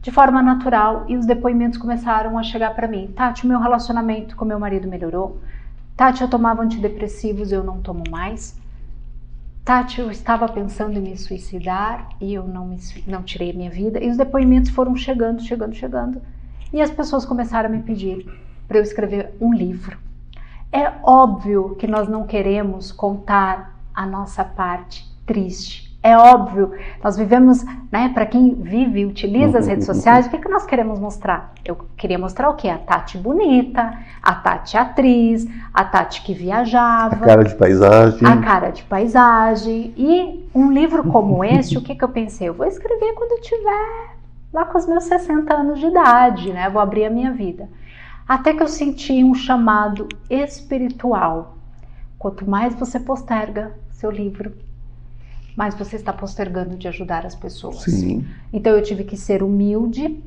de 0.00 0.10
forma 0.10 0.42
natural 0.42 1.06
e 1.08 1.16
os 1.16 1.24
depoimentos 1.24 1.78
começaram 1.78 2.38
a 2.38 2.42
chegar 2.42 2.74
para 2.74 2.86
mim. 2.86 3.10
Tati, 3.16 3.44
o 3.44 3.48
meu 3.48 3.58
relacionamento 3.58 4.36
com 4.36 4.44
meu 4.44 4.58
marido 4.58 4.86
melhorou. 4.86 5.40
Tati, 5.96 6.20
eu 6.20 6.28
tomava 6.28 6.62
antidepressivos, 6.62 7.50
eu 7.50 7.64
não 7.64 7.80
tomo 7.80 8.04
mais. 8.10 8.54
Tati, 9.64 10.00
eu 10.00 10.10
estava 10.10 10.46
pensando 10.46 10.98
em 10.98 11.00
me 11.00 11.16
suicidar 11.16 12.10
e 12.20 12.34
eu 12.34 12.46
não, 12.46 12.66
me, 12.66 12.78
não 13.06 13.22
tirei 13.22 13.54
minha 13.54 13.70
vida. 13.70 13.98
E 13.98 14.10
os 14.10 14.18
depoimentos 14.18 14.70
foram 14.70 14.94
chegando, 14.94 15.40
chegando, 15.42 15.74
chegando. 15.74 16.20
E 16.70 16.82
as 16.82 16.90
pessoas 16.90 17.24
começaram 17.24 17.70
a 17.70 17.72
me 17.72 17.82
pedir 17.82 18.26
para 18.68 18.76
eu 18.76 18.82
escrever 18.82 19.34
um 19.40 19.54
livro. 19.54 19.96
É 20.74 20.90
óbvio 21.04 21.76
que 21.78 21.86
nós 21.86 22.08
não 22.08 22.26
queremos 22.26 22.90
contar 22.90 23.78
a 23.94 24.04
nossa 24.04 24.44
parte 24.44 25.08
triste. 25.24 25.84
É 26.02 26.18
óbvio, 26.18 26.72
nós 27.02 27.16
vivemos, 27.16 27.64
né? 27.92 28.10
Para 28.12 28.26
quem 28.26 28.54
vive 28.54 29.00
e 29.00 29.06
utiliza 29.06 29.56
as 29.60 29.68
redes 29.68 29.86
sociais, 29.86 30.26
o 30.26 30.30
que, 30.30 30.36
que 30.36 30.48
nós 30.48 30.66
queremos 30.66 30.98
mostrar? 30.98 31.54
Eu 31.64 31.76
queria 31.96 32.18
mostrar 32.18 32.50
o 32.50 32.56
quê? 32.56 32.68
A 32.68 32.76
Tati 32.76 33.16
bonita, 33.16 33.96
a 34.20 34.34
Tati 34.34 34.76
atriz, 34.76 35.46
a 35.72 35.84
Tati 35.84 36.22
que 36.22 36.34
viajava, 36.34 37.14
A 37.14 37.18
cara 37.20 37.44
de 37.44 37.54
paisagem. 37.54 38.28
a 38.28 38.36
cara 38.42 38.70
de 38.70 38.82
paisagem. 38.82 39.94
E 39.96 40.44
um 40.52 40.72
livro 40.72 41.04
como 41.04 41.44
esse, 41.44 41.78
o 41.78 41.82
que, 41.82 41.94
que 41.94 42.02
eu 42.04 42.08
pensei? 42.08 42.48
Eu 42.48 42.54
vou 42.54 42.66
escrever 42.66 43.14
quando 43.14 43.40
tiver 43.40 44.16
lá 44.52 44.64
com 44.64 44.76
os 44.76 44.86
meus 44.88 45.04
60 45.04 45.54
anos 45.54 45.78
de 45.78 45.86
idade, 45.86 46.52
né? 46.52 46.68
Vou 46.68 46.82
abrir 46.82 47.04
a 47.04 47.10
minha 47.10 47.30
vida. 47.30 47.68
Até 48.26 48.54
que 48.54 48.62
eu 48.62 48.68
senti 48.68 49.22
um 49.22 49.34
chamado 49.34 50.08
espiritual. 50.30 51.58
Quanto 52.18 52.48
mais 52.48 52.74
você 52.74 52.98
posterga 52.98 53.74
seu 53.90 54.10
livro, 54.10 54.52
mais 55.56 55.74
você 55.74 55.96
está 55.96 56.12
postergando 56.12 56.76
de 56.76 56.88
ajudar 56.88 57.26
as 57.26 57.34
pessoas. 57.34 57.82
Sim. 57.82 58.26
Então 58.52 58.72
eu 58.72 58.82
tive 58.82 59.04
que 59.04 59.16
ser 59.16 59.42
humilde. 59.42 60.22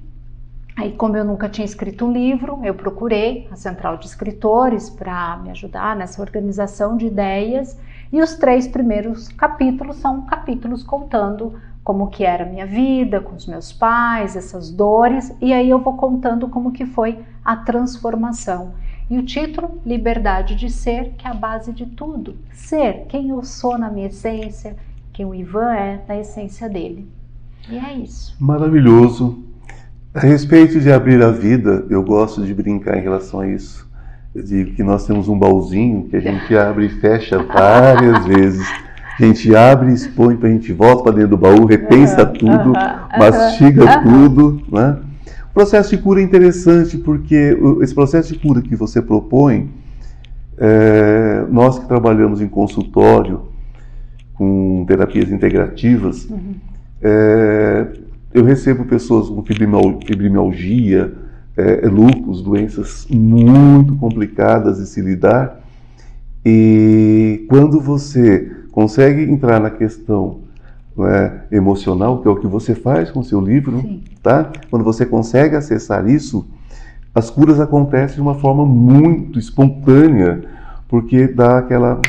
Aí, 0.75 0.93
como 0.93 1.17
eu 1.17 1.25
nunca 1.25 1.49
tinha 1.49 1.65
escrito 1.65 2.05
um 2.05 2.11
livro, 2.11 2.59
eu 2.63 2.75
procurei 2.75 3.47
a 3.51 3.55
central 3.55 3.97
de 3.97 4.05
escritores 4.05 4.91
para 4.91 5.37
me 5.37 5.49
ajudar 5.49 5.95
nessa 5.95 6.21
organização 6.21 6.95
de 6.95 7.07
ideias. 7.07 7.75
E 8.13 8.21
os 8.21 8.35
três 8.35 8.67
primeiros 8.67 9.27
capítulos 9.29 9.97
são 9.97 10.21
capítulos 10.27 10.83
contando 10.83 11.59
como 11.87 12.09
que 12.09 12.25
era 12.25 12.43
a 12.43 12.45
minha 12.45 12.65
vida 12.65 13.21
com 13.21 13.33
os 13.33 13.47
meus 13.47 13.71
pais, 13.71 14.35
essas 14.35 14.69
dores, 14.69 15.33
e 15.39 15.53
aí 15.53 15.69
eu 15.69 15.79
vou 15.79 15.95
contando 15.95 16.49
como 16.49 16.73
que 16.73 16.85
foi 16.85 17.19
a 17.45 17.55
transformação. 17.55 18.73
E 19.09 19.17
o 19.17 19.23
título, 19.23 19.79
Liberdade 19.85 20.53
de 20.53 20.69
Ser, 20.69 21.13
que 21.17 21.25
é 21.25 21.29
a 21.29 21.33
base 21.33 21.71
de 21.71 21.85
tudo. 21.85 22.35
Ser 22.51 23.05
quem 23.07 23.29
eu 23.29 23.41
sou 23.41 23.77
na 23.77 23.89
minha 23.89 24.07
essência, 24.07 24.75
quem 25.13 25.25
o 25.25 25.33
Ivan 25.33 25.73
é 25.75 26.01
na 26.05 26.17
essência 26.17 26.67
dele. 26.67 27.07
E 27.69 27.77
é 27.77 27.93
isso. 27.93 28.35
Maravilhoso. 28.37 29.45
A 30.13 30.19
respeito 30.19 30.81
de 30.81 30.91
abrir 30.91 31.23
a 31.23 31.31
vida, 31.31 31.85
eu 31.89 32.03
gosto 32.03 32.45
de 32.45 32.53
brincar 32.53 32.97
em 32.97 33.01
relação 33.01 33.39
a 33.39 33.47
isso. 33.47 33.89
Eu 34.35 34.43
digo 34.43 34.75
que 34.75 34.83
nós 34.83 35.07
temos 35.07 35.29
um 35.29 35.39
baúzinho 35.39 36.09
que 36.09 36.17
a 36.17 36.19
gente 36.19 36.51
abre 36.53 36.87
e 36.87 36.89
fecha 36.89 37.41
várias 37.41 38.25
vezes. 38.25 38.67
A 39.19 39.25
gente 39.25 39.55
abre, 39.55 39.91
expõe, 39.93 40.37
a 40.41 40.47
gente 40.47 40.71
volta 40.71 41.03
para 41.03 41.13
dentro 41.13 41.29
do 41.31 41.37
baú, 41.37 41.65
repensa 41.65 42.21
Aham, 42.21 42.33
tudo, 42.33 42.75
aham, 42.75 43.09
mastiga 43.17 43.83
aham. 43.83 44.03
tudo. 44.03 44.61
Né? 44.71 44.97
O 45.49 45.53
processo 45.53 45.89
de 45.95 46.01
cura 46.01 46.21
é 46.21 46.23
interessante 46.23 46.97
porque 46.99 47.57
esse 47.81 47.95
processo 47.95 48.31
de 48.33 48.39
cura 48.39 48.61
que 48.61 48.75
você 48.75 49.01
propõe, 49.01 49.71
é, 50.59 51.45
nós 51.49 51.79
que 51.79 51.87
trabalhamos 51.87 52.41
em 52.41 52.47
consultório 52.47 53.41
com 54.35 54.85
terapias 54.87 55.31
integrativas, 55.31 56.29
Uhum. 56.29 56.53
é, 57.01 57.87
eu 58.33 58.43
recebo 58.43 58.85
pessoas 58.85 59.29
com 59.29 59.41
fibromial- 59.43 59.99
fibromialgia, 60.05 61.11
é, 61.55 61.87
lúpus, 61.87 62.43
doenças 62.43 63.07
muito 63.09 63.95
complicadas 63.95 64.77
de 64.77 64.85
se 64.85 65.01
lidar. 65.01 65.59
E 66.45 67.45
quando 67.49 67.81
você 67.81 68.51
consegue 68.77 69.23
entrar 69.23 69.59
na 69.59 69.71
questão 69.71 70.41
não 70.95 71.07
é, 71.07 71.45
emocional, 71.51 72.21
que 72.21 72.27
é 72.27 72.31
o 72.31 72.35
que 72.35 72.45
você 72.45 72.75
faz 72.75 73.09
com 73.09 73.21
o 73.21 73.23
seu 73.23 73.41
livro, 73.41 73.81
Sim. 73.81 74.03
tá? 74.21 74.51
Quando 74.69 74.83
você 74.83 75.03
consegue 75.03 75.55
acessar 75.55 76.07
isso, 76.07 76.45
as 77.13 77.27
curas 77.27 77.59
acontecem 77.59 78.17
de 78.17 78.21
uma 78.21 78.35
forma 78.35 78.67
muito 78.67 79.39
espontânea, 79.39 80.43
porque 80.87 81.25
dá 81.25 81.57
aquela, 81.57 81.99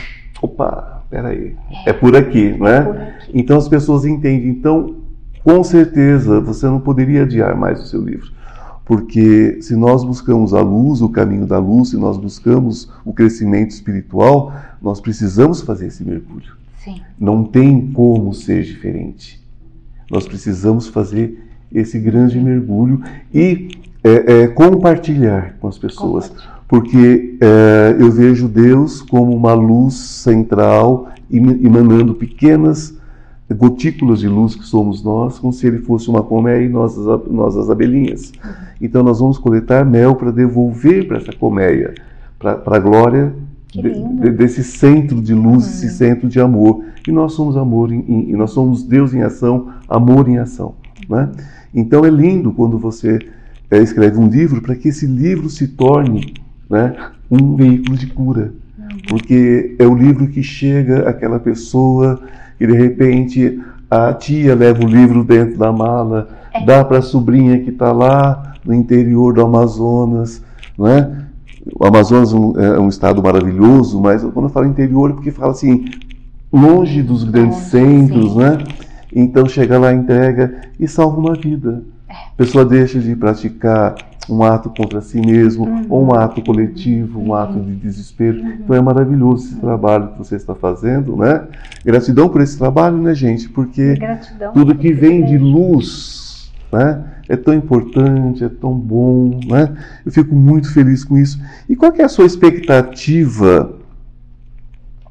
opa, 0.42 1.04
peraí, 1.08 1.56
é 1.86 1.92
por 1.94 2.14
aqui, 2.14 2.54
não 2.58 2.68
é? 2.68 2.82
Por 2.82 2.96
aqui. 2.96 3.30
Então 3.32 3.56
as 3.56 3.66
pessoas 3.66 4.04
entendem. 4.04 4.50
Então, 4.50 4.96
com 5.42 5.64
certeza, 5.64 6.38
você 6.38 6.66
não 6.66 6.80
poderia 6.80 7.22
adiar 7.22 7.56
mais 7.56 7.80
o 7.80 7.86
seu 7.86 8.02
livro. 8.02 8.30
Porque 8.84 9.62
se 9.62 9.74
nós 9.74 10.04
buscamos 10.04 10.52
a 10.52 10.60
luz, 10.60 11.00
o 11.00 11.08
caminho 11.08 11.46
da 11.46 11.58
luz, 11.58 11.88
se 11.90 11.96
nós 11.96 12.18
buscamos 12.18 12.92
o 13.06 13.14
crescimento 13.14 13.70
espiritual, 13.70 14.52
nós 14.82 15.00
precisamos 15.00 15.62
fazer 15.62 15.86
esse 15.86 16.04
mergulho. 16.04 16.57
Sim. 16.84 17.00
Não 17.18 17.44
tem 17.44 17.90
como 17.92 18.32
ser 18.32 18.62
diferente. 18.62 19.40
Nós 20.10 20.26
precisamos 20.26 20.88
fazer 20.88 21.44
esse 21.72 21.98
grande 21.98 22.38
mergulho 22.40 23.02
e 23.32 23.68
é, 24.02 24.42
é, 24.42 24.48
compartilhar 24.48 25.56
com 25.60 25.68
as 25.68 25.76
pessoas. 25.76 26.32
Porque 26.66 27.36
é, 27.40 27.96
eu 27.98 28.10
vejo 28.10 28.48
Deus 28.48 29.02
como 29.02 29.34
uma 29.34 29.54
luz 29.54 29.94
central 29.94 31.08
ema- 31.30 31.56
emanando 31.62 32.14
pequenas 32.14 32.96
gotículas 33.50 34.20
de 34.20 34.28
luz 34.28 34.54
que 34.54 34.64
somos 34.64 35.02
nós, 35.02 35.38
como 35.38 35.52
se 35.54 35.66
ele 35.66 35.78
fosse 35.78 36.08
uma 36.10 36.22
colmeia 36.22 36.62
e 36.62 36.68
nós, 36.68 36.96
nós 37.30 37.56
as 37.56 37.70
abelhinhas. 37.70 38.32
Então 38.80 39.02
nós 39.02 39.20
vamos 39.20 39.38
coletar 39.38 39.84
mel 39.84 40.14
para 40.14 40.30
devolver 40.30 41.08
para 41.08 41.16
essa 41.16 41.32
colmeia, 41.32 41.94
para 42.38 42.60
a 42.66 42.78
glória 42.78 43.32
de, 43.72 43.82
de, 43.82 44.30
desse 44.30 44.64
centro 44.64 45.20
de 45.20 45.34
luz, 45.34 45.64
uhum. 45.64 45.70
esse 45.70 45.90
centro 45.90 46.28
de 46.28 46.40
amor. 46.40 46.84
E 47.06 47.12
nós 47.12 47.32
somos 47.32 47.56
amor, 47.56 47.92
em, 47.92 48.00
em, 48.08 48.36
nós 48.36 48.50
somos 48.50 48.82
Deus 48.82 49.14
em 49.14 49.22
ação, 49.22 49.68
amor 49.88 50.28
em 50.28 50.38
ação. 50.38 50.74
Né? 51.08 51.28
Então 51.74 52.04
é 52.04 52.10
lindo 52.10 52.52
quando 52.52 52.78
você 52.78 53.18
é, 53.70 53.78
escreve 53.78 54.18
um 54.18 54.28
livro 54.28 54.62
para 54.62 54.74
que 54.74 54.88
esse 54.88 55.06
livro 55.06 55.48
se 55.48 55.68
torne 55.68 56.34
né, 56.68 56.94
um 57.30 57.56
veículo 57.56 57.96
de 57.96 58.06
cura. 58.06 58.52
Porque 59.08 59.76
é 59.78 59.86
o 59.86 59.94
livro 59.94 60.28
que 60.28 60.42
chega 60.42 61.08
àquela 61.08 61.38
pessoa 61.38 62.20
e 62.58 62.66
de 62.66 62.72
repente 62.72 63.60
a 63.90 64.12
tia 64.12 64.54
leva 64.54 64.84
o 64.84 64.88
livro 64.88 65.24
dentro 65.24 65.58
da 65.58 65.72
mala, 65.72 66.28
é. 66.52 66.64
dá 66.64 66.84
para 66.84 66.98
a 66.98 67.02
sobrinha 67.02 67.58
que 67.60 67.70
está 67.70 67.92
lá 67.92 68.54
no 68.64 68.74
interior 68.74 69.32
do 69.32 69.42
Amazonas, 69.42 70.42
não 70.76 70.86
é? 70.86 71.27
O 71.74 71.86
Amazonas 71.86 72.32
é 72.32 72.78
um 72.78 72.86
é 72.86 72.88
estado 72.88 73.22
maravilhoso, 73.22 74.00
mas 74.00 74.22
quando 74.22 74.46
eu 74.46 74.50
falo 74.50 74.66
interior 74.66 75.10
é 75.10 75.12
porque 75.14 75.30
fala 75.30 75.52
assim, 75.52 75.84
longe 76.52 77.02
dos 77.02 77.24
grandes 77.24 77.58
centros, 77.58 78.32
sim. 78.32 78.38
né? 78.38 78.58
Então 79.14 79.46
chega 79.46 79.78
lá, 79.78 79.92
entrega 79.92 80.62
e 80.78 80.86
salva 80.86 81.18
uma 81.18 81.34
vida. 81.34 81.82
É. 82.08 82.12
A 82.12 82.36
pessoa 82.36 82.64
deixa 82.64 82.98
de 82.98 83.14
praticar 83.16 83.94
um 84.28 84.42
ato 84.42 84.70
contra 84.70 85.00
si 85.00 85.20
mesmo, 85.20 85.64
uhum. 85.64 85.86
ou 85.88 86.04
um 86.06 86.14
ato 86.14 86.42
coletivo, 86.42 87.20
um 87.20 87.34
ato 87.34 87.58
de 87.58 87.74
desespero. 87.74 88.40
Uhum. 88.40 88.52
Então 88.60 88.76
é 88.76 88.80
maravilhoso 88.80 89.46
esse 89.46 89.56
trabalho 89.56 90.08
que 90.08 90.18
você 90.18 90.36
está 90.36 90.54
fazendo, 90.54 91.16
né? 91.16 91.46
Gratidão 91.84 92.28
por 92.28 92.42
esse 92.42 92.58
trabalho, 92.58 92.98
né, 92.98 93.14
gente? 93.14 93.48
Porque 93.48 93.94
Gratidão, 93.94 94.52
tudo 94.52 94.74
que 94.74 94.92
vem 94.92 95.24
de 95.24 95.38
luz, 95.38 96.52
né? 96.70 97.04
É 97.28 97.36
tão 97.36 97.52
importante, 97.52 98.42
é 98.42 98.48
tão 98.48 98.72
bom, 98.72 99.38
né? 99.46 99.76
Eu 100.04 100.10
fico 100.10 100.34
muito 100.34 100.72
feliz 100.72 101.04
com 101.04 101.18
isso. 101.18 101.38
E 101.68 101.76
qual 101.76 101.92
é 101.94 102.02
a 102.02 102.08
sua 102.08 102.24
expectativa 102.24 103.78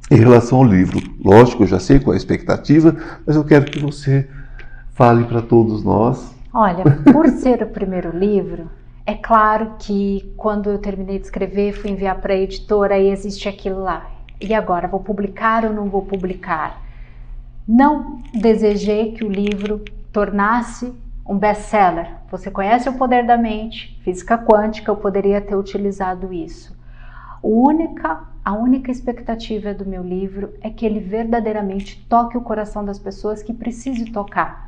em 0.10 0.16
relação 0.16 0.60
ao 0.60 0.64
livro? 0.64 1.00
Lógico, 1.24 1.64
eu 1.64 1.68
já 1.68 1.80
sei 1.80 2.00
qual 2.00 2.14
é 2.14 2.16
a 2.16 2.18
expectativa, 2.18 2.96
mas 3.26 3.36
eu 3.36 3.44
quero 3.44 3.66
que 3.66 3.80
você 3.80 4.28
fale 4.94 5.26
para 5.26 5.42
todos 5.44 5.84
nós. 5.84 6.36
Olha, 6.52 6.84
por 7.14 7.28
ser 7.38 7.62
o 7.62 7.68
primeiro 7.68 8.18
livro, 8.18 8.68
é 9.06 9.14
claro 9.14 9.76
que 9.78 10.34
quando 10.36 10.72
eu 10.72 10.80
terminei 10.80 11.20
de 11.20 11.26
escrever, 11.26 11.74
fui 11.74 11.92
enviar 11.92 12.20
para 12.20 12.34
a 12.34 12.38
editora 12.38 12.98
e 12.98 13.12
existe 13.12 13.48
aquilo 13.48 13.84
lá. 13.84 14.10
E 14.42 14.54
agora, 14.54 14.88
vou 14.88 15.00
publicar 15.00 15.66
ou 15.66 15.74
não 15.74 15.88
vou 15.88 16.02
publicar? 16.02 16.82
Não 17.68 18.22
desejei 18.34 19.12
que 19.12 19.24
o 19.24 19.30
livro 19.30 19.84
tornasse 20.12 20.94
um 21.28 21.38
best-seller. 21.38 22.16
Você 22.32 22.50
conhece 22.50 22.88
o 22.88 22.94
poder 22.94 23.26
da 23.26 23.38
mente, 23.38 24.00
física 24.04 24.38
quântica, 24.38 24.92
eu 24.92 24.96
poderia 24.96 25.42
ter 25.42 25.56
utilizado 25.56 26.34
isso. 26.34 26.78
Única, 27.44 28.24
a 28.44 28.54
única 28.54 28.92
expectativa 28.92 29.74
do 29.74 29.86
meu 29.86 30.04
livro 30.04 30.54
é 30.62 30.70
que 30.70 30.86
ele 30.86 31.00
verdadeiramente 31.00 32.06
toque 32.10 32.38
o 32.38 32.42
coração 32.42 32.84
das 32.84 32.98
pessoas 32.98 33.44
que 33.44 33.54
precise 33.54 34.06
tocar 34.12 34.68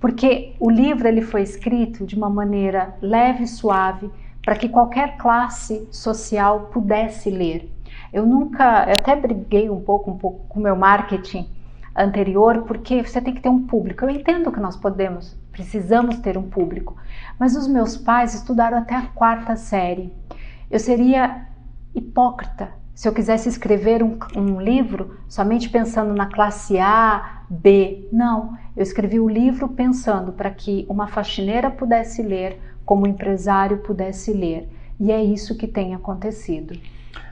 porque 0.00 0.54
o 0.58 0.70
livro 0.70 1.06
ele 1.06 1.20
foi 1.20 1.42
escrito 1.42 2.06
de 2.06 2.16
uma 2.16 2.30
maneira 2.30 2.96
leve 3.02 3.44
e 3.44 3.48
suave 3.48 4.10
para 4.42 4.56
que 4.56 4.68
qualquer 4.68 5.18
classe 5.18 5.86
social 5.92 6.70
pudesse 6.72 7.30
ler. 7.30 7.70
Eu 8.10 8.24
nunca, 8.24 8.86
eu 8.88 8.94
até 8.94 9.14
briguei 9.14 9.68
um 9.68 9.80
pouco, 9.80 10.10
um 10.10 10.16
pouco 10.16 10.46
com 10.48 10.58
o 10.58 10.62
meu 10.62 10.74
marketing 10.74 11.46
anterior, 11.94 12.62
porque 12.62 13.02
você 13.02 13.20
tem 13.20 13.34
que 13.34 13.42
ter 13.42 13.50
um 13.50 13.66
público. 13.66 14.04
Eu 14.04 14.10
entendo 14.10 14.50
que 14.50 14.58
nós 14.58 14.74
podemos, 14.74 15.36
precisamos 15.52 16.18
ter 16.18 16.38
um 16.38 16.48
público, 16.48 16.96
mas 17.38 17.56
os 17.56 17.66
meus 17.66 17.96
pais 17.96 18.34
estudaram 18.34 18.78
até 18.78 18.94
a 18.94 19.06
quarta 19.06 19.56
série. 19.56 20.12
Eu 20.70 20.78
seria 20.78 21.46
hipócrita 21.94 22.80
se 23.00 23.08
eu 23.08 23.14
quisesse 23.14 23.48
escrever 23.48 24.02
um, 24.02 24.18
um, 24.36 24.60
livro 24.60 25.16
somente 25.26 25.70
pensando 25.70 26.12
na 26.12 26.26
classe 26.26 26.78
A, 26.78 27.44
B, 27.48 28.06
não. 28.12 28.58
Eu 28.76 28.82
escrevi 28.82 29.18
o 29.18 29.26
livro 29.26 29.68
pensando 29.68 30.32
para 30.32 30.50
que 30.50 30.84
uma 30.86 31.06
faxineira 31.06 31.70
pudesse 31.70 32.22
ler, 32.22 32.60
como 32.84 33.04
um 33.04 33.06
empresário 33.06 33.78
pudesse 33.78 34.34
ler. 34.34 34.68
E 35.00 35.10
é 35.10 35.24
isso 35.24 35.56
que 35.56 35.66
tem 35.66 35.94
acontecido. 35.94 36.78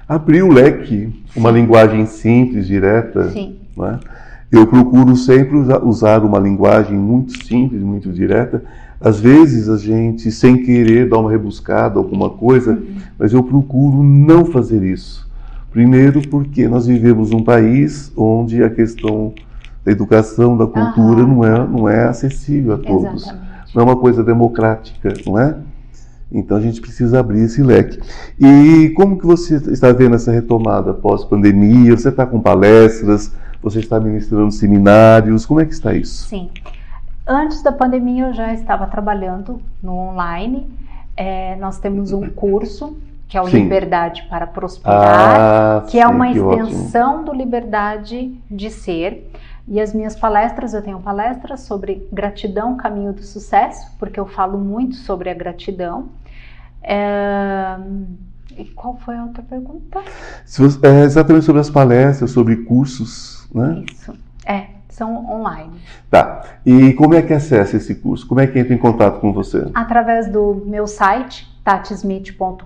Abrir 0.08 0.42
o 0.42 0.50
leque, 0.50 1.22
uma 1.36 1.50
linguagem 1.50 2.06
simples, 2.06 2.66
direta. 2.66 3.30
Sim. 3.30 3.60
Né? 3.76 4.00
Eu 4.50 4.66
procuro 4.66 5.14
sempre 5.16 5.56
usar 5.82 6.24
uma 6.24 6.38
linguagem 6.38 6.96
muito 6.96 7.44
simples, 7.44 7.82
muito 7.82 8.10
direta. 8.10 8.62
Às 9.00 9.20
vezes 9.20 9.68
a 9.68 9.76
gente, 9.76 10.30
sem 10.30 10.62
querer, 10.62 11.08
dá 11.08 11.18
uma 11.18 11.30
rebuscada, 11.30 11.98
alguma 11.98 12.30
coisa, 12.30 12.72
uhum. 12.72 12.96
mas 13.18 13.32
eu 13.32 13.42
procuro 13.42 14.02
não 14.02 14.44
fazer 14.44 14.82
isso 14.82 15.28
Primeiro, 15.70 16.26
porque 16.28 16.66
nós 16.66 16.86
vivemos 16.86 17.30
num 17.30 17.44
país 17.44 18.10
onde 18.16 18.62
a 18.62 18.70
questão 18.70 19.34
da 19.84 19.92
educação, 19.92 20.56
da 20.56 20.66
cultura, 20.66 21.26
não, 21.26 21.44
é, 21.44 21.66
não 21.66 21.88
é 21.88 22.04
acessível 22.04 22.74
a 22.74 22.78
todos. 22.78 23.22
Exatamente. 23.22 23.74
Não 23.74 23.82
é 23.82 23.84
uma 23.84 23.96
coisa 23.96 24.24
democrática, 24.24 25.12
não 25.26 25.38
é? 25.38 25.56
Então 26.32 26.56
a 26.56 26.60
gente 26.60 26.80
precisa 26.80 27.20
abrir 27.20 27.42
esse 27.42 27.62
leque. 27.62 27.98
E 28.40 28.92
como 28.96 29.18
que 29.18 29.26
você 29.26 29.56
está 29.56 29.92
vendo 29.92 30.14
essa 30.14 30.32
retomada 30.32 30.94
pós-pandemia? 30.94 31.96
Você 31.96 32.08
está 32.08 32.26
com 32.26 32.40
palestras? 32.40 33.30
Você 33.62 33.80
está 33.80 33.98
ministrando 33.98 34.52
seminários? 34.52 35.44
Como 35.44 35.60
é 35.60 35.66
que 35.66 35.72
está 35.72 35.92
isso? 35.92 36.28
Sim. 36.28 36.50
Antes 37.26 37.62
da 37.62 37.72
pandemia 37.72 38.28
eu 38.28 38.32
já 38.32 38.52
estava 38.54 38.86
trabalhando 38.86 39.60
no 39.82 39.92
online. 39.92 40.66
É, 41.16 41.56
nós 41.56 41.78
temos 41.78 42.12
um 42.12 42.30
curso 42.30 42.96
que 43.28 43.36
é 43.36 43.42
o 43.42 43.46
sim. 43.46 43.64
Liberdade 43.64 44.26
para 44.30 44.46
Prosperar, 44.46 45.82
ah, 45.82 45.84
que 45.86 46.00
é 46.00 46.06
uma 46.08 46.32
que 46.32 46.38
extensão 46.38 47.16
ótimo. 47.16 47.24
do 47.26 47.32
Liberdade 47.34 48.34
de 48.50 48.70
Ser. 48.70 49.30
E 49.66 49.78
as 49.78 49.92
minhas 49.92 50.16
palestras, 50.16 50.72
eu 50.72 50.80
tenho 50.80 50.98
palestras 50.98 51.60
sobre 51.60 52.08
gratidão, 52.10 52.78
caminho 52.78 53.12
do 53.12 53.22
sucesso, 53.22 53.92
porque 53.98 54.18
eu 54.18 54.24
falo 54.24 54.56
muito 54.56 54.96
sobre 54.96 55.28
a 55.28 55.34
gratidão. 55.34 56.08
É... 56.82 57.76
E 58.58 58.64
qual 58.64 58.96
foi 58.96 59.16
a 59.16 59.24
outra 59.24 59.42
pergunta? 59.42 60.00
Você, 60.44 60.86
é 60.86 61.04
exatamente 61.04 61.44
sobre 61.44 61.60
as 61.60 61.70
palestras, 61.70 62.30
sobre 62.30 62.56
cursos, 62.56 63.48
né? 63.54 63.84
Isso, 63.90 64.12
é, 64.44 64.66
são 64.88 65.30
online. 65.30 65.80
Tá. 66.10 66.44
E 66.66 66.92
como 66.94 67.14
é 67.14 67.22
que 67.22 67.32
acessa 67.32 67.76
esse 67.76 67.94
curso? 67.94 68.26
Como 68.26 68.40
é 68.40 68.46
que 68.46 68.58
entra 68.58 68.74
em 68.74 68.78
contato 68.78 69.20
com 69.20 69.32
você? 69.32 69.70
Através 69.74 70.30
do 70.30 70.64
meu 70.66 70.86
site, 70.86 71.46
tatismith.com.br 71.62 72.64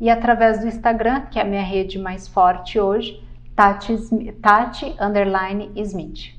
e 0.00 0.10
através 0.10 0.60
do 0.60 0.66
Instagram, 0.66 1.22
que 1.30 1.38
é 1.38 1.42
a 1.42 1.44
minha 1.44 1.62
rede 1.62 1.98
mais 1.98 2.28
forte 2.28 2.78
hoje, 2.78 3.22
Tati, 3.56 3.96
Tati 4.42 4.94
underline 5.00 5.70
Smith. 5.76 6.34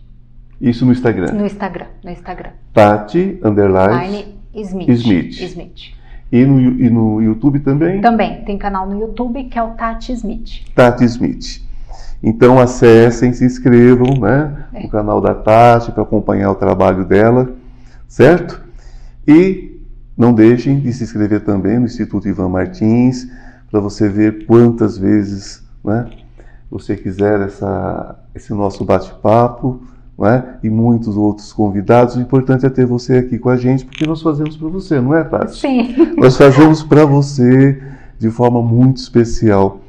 Isso 0.62 0.86
no 0.86 0.92
Instagram? 0.92 1.34
No 1.34 1.46
Instagram, 1.46 1.88
no 2.04 2.12
Instagram. 2.12 2.52
Tati 2.74 3.40
underline 3.44 4.36
Smith. 4.54 4.90
Smith. 4.90 5.42
Smith. 5.42 5.96
E 6.36 6.46
no, 6.46 6.60
e 6.60 6.90
no 6.90 7.22
YouTube 7.22 7.62
também? 7.62 8.02
Também, 8.02 8.44
tem 8.44 8.58
canal 8.58 8.86
no 8.86 9.00
YouTube 9.00 9.46
que 9.46 9.58
é 9.58 9.64
o 9.64 9.70
Tati 9.70 10.12
Smith. 10.12 10.66
Tati 10.76 11.06
Smith. 11.06 11.62
Então 12.22 12.60
acessem, 12.60 13.32
se 13.32 13.46
inscrevam 13.46 14.20
né, 14.20 14.66
é. 14.74 14.84
no 14.84 14.90
canal 14.90 15.22
da 15.22 15.34
Tati 15.34 15.94
para 15.94 16.04
acompanhar 16.04 16.52
o 16.52 16.56
trabalho 16.56 17.06
dela, 17.06 17.54
certo? 18.06 18.62
E 19.26 19.80
não 20.18 20.34
deixem 20.34 20.82
de 20.82 20.92
se 20.92 21.06
inscrever 21.06 21.40
também 21.46 21.80
no 21.80 21.86
Instituto 21.86 22.28
Ivan 22.28 22.50
Martins, 22.50 23.30
para 23.72 23.80
você 23.80 24.10
ver 24.10 24.46
quantas 24.46 24.98
vezes 24.98 25.64
né, 25.86 26.10
você 26.70 26.98
quiser 26.98 27.40
essa, 27.44 28.20
esse 28.36 28.54
nosso 28.54 28.84
bate-papo 28.84 29.82
né, 30.18 30.58
e 30.64 30.70
muitos 30.70 31.18
outros 31.18 31.52
convidados. 31.52 32.16
O 32.16 32.22
importante 32.22 32.66
é 32.66 32.70
ter 32.70 32.86
você 32.86 33.18
aqui 33.18 33.38
com 33.38 33.50
a 33.50 33.58
gente, 33.58 33.86
porque 33.86 34.06
nós 34.06 34.22
fazemos 34.22 34.56
para 34.56 34.68
você, 34.68 35.00
não 35.00 35.16
é, 35.16 35.24
Tati? 35.24 35.60
Sim. 35.60 36.16
Nós 36.18 36.38
fazemos 36.38 36.84
para 36.84 37.06
você 37.06 37.82
de 38.18 38.30
forma 38.30 38.62
muito 38.62 38.98
especial. 38.98 39.82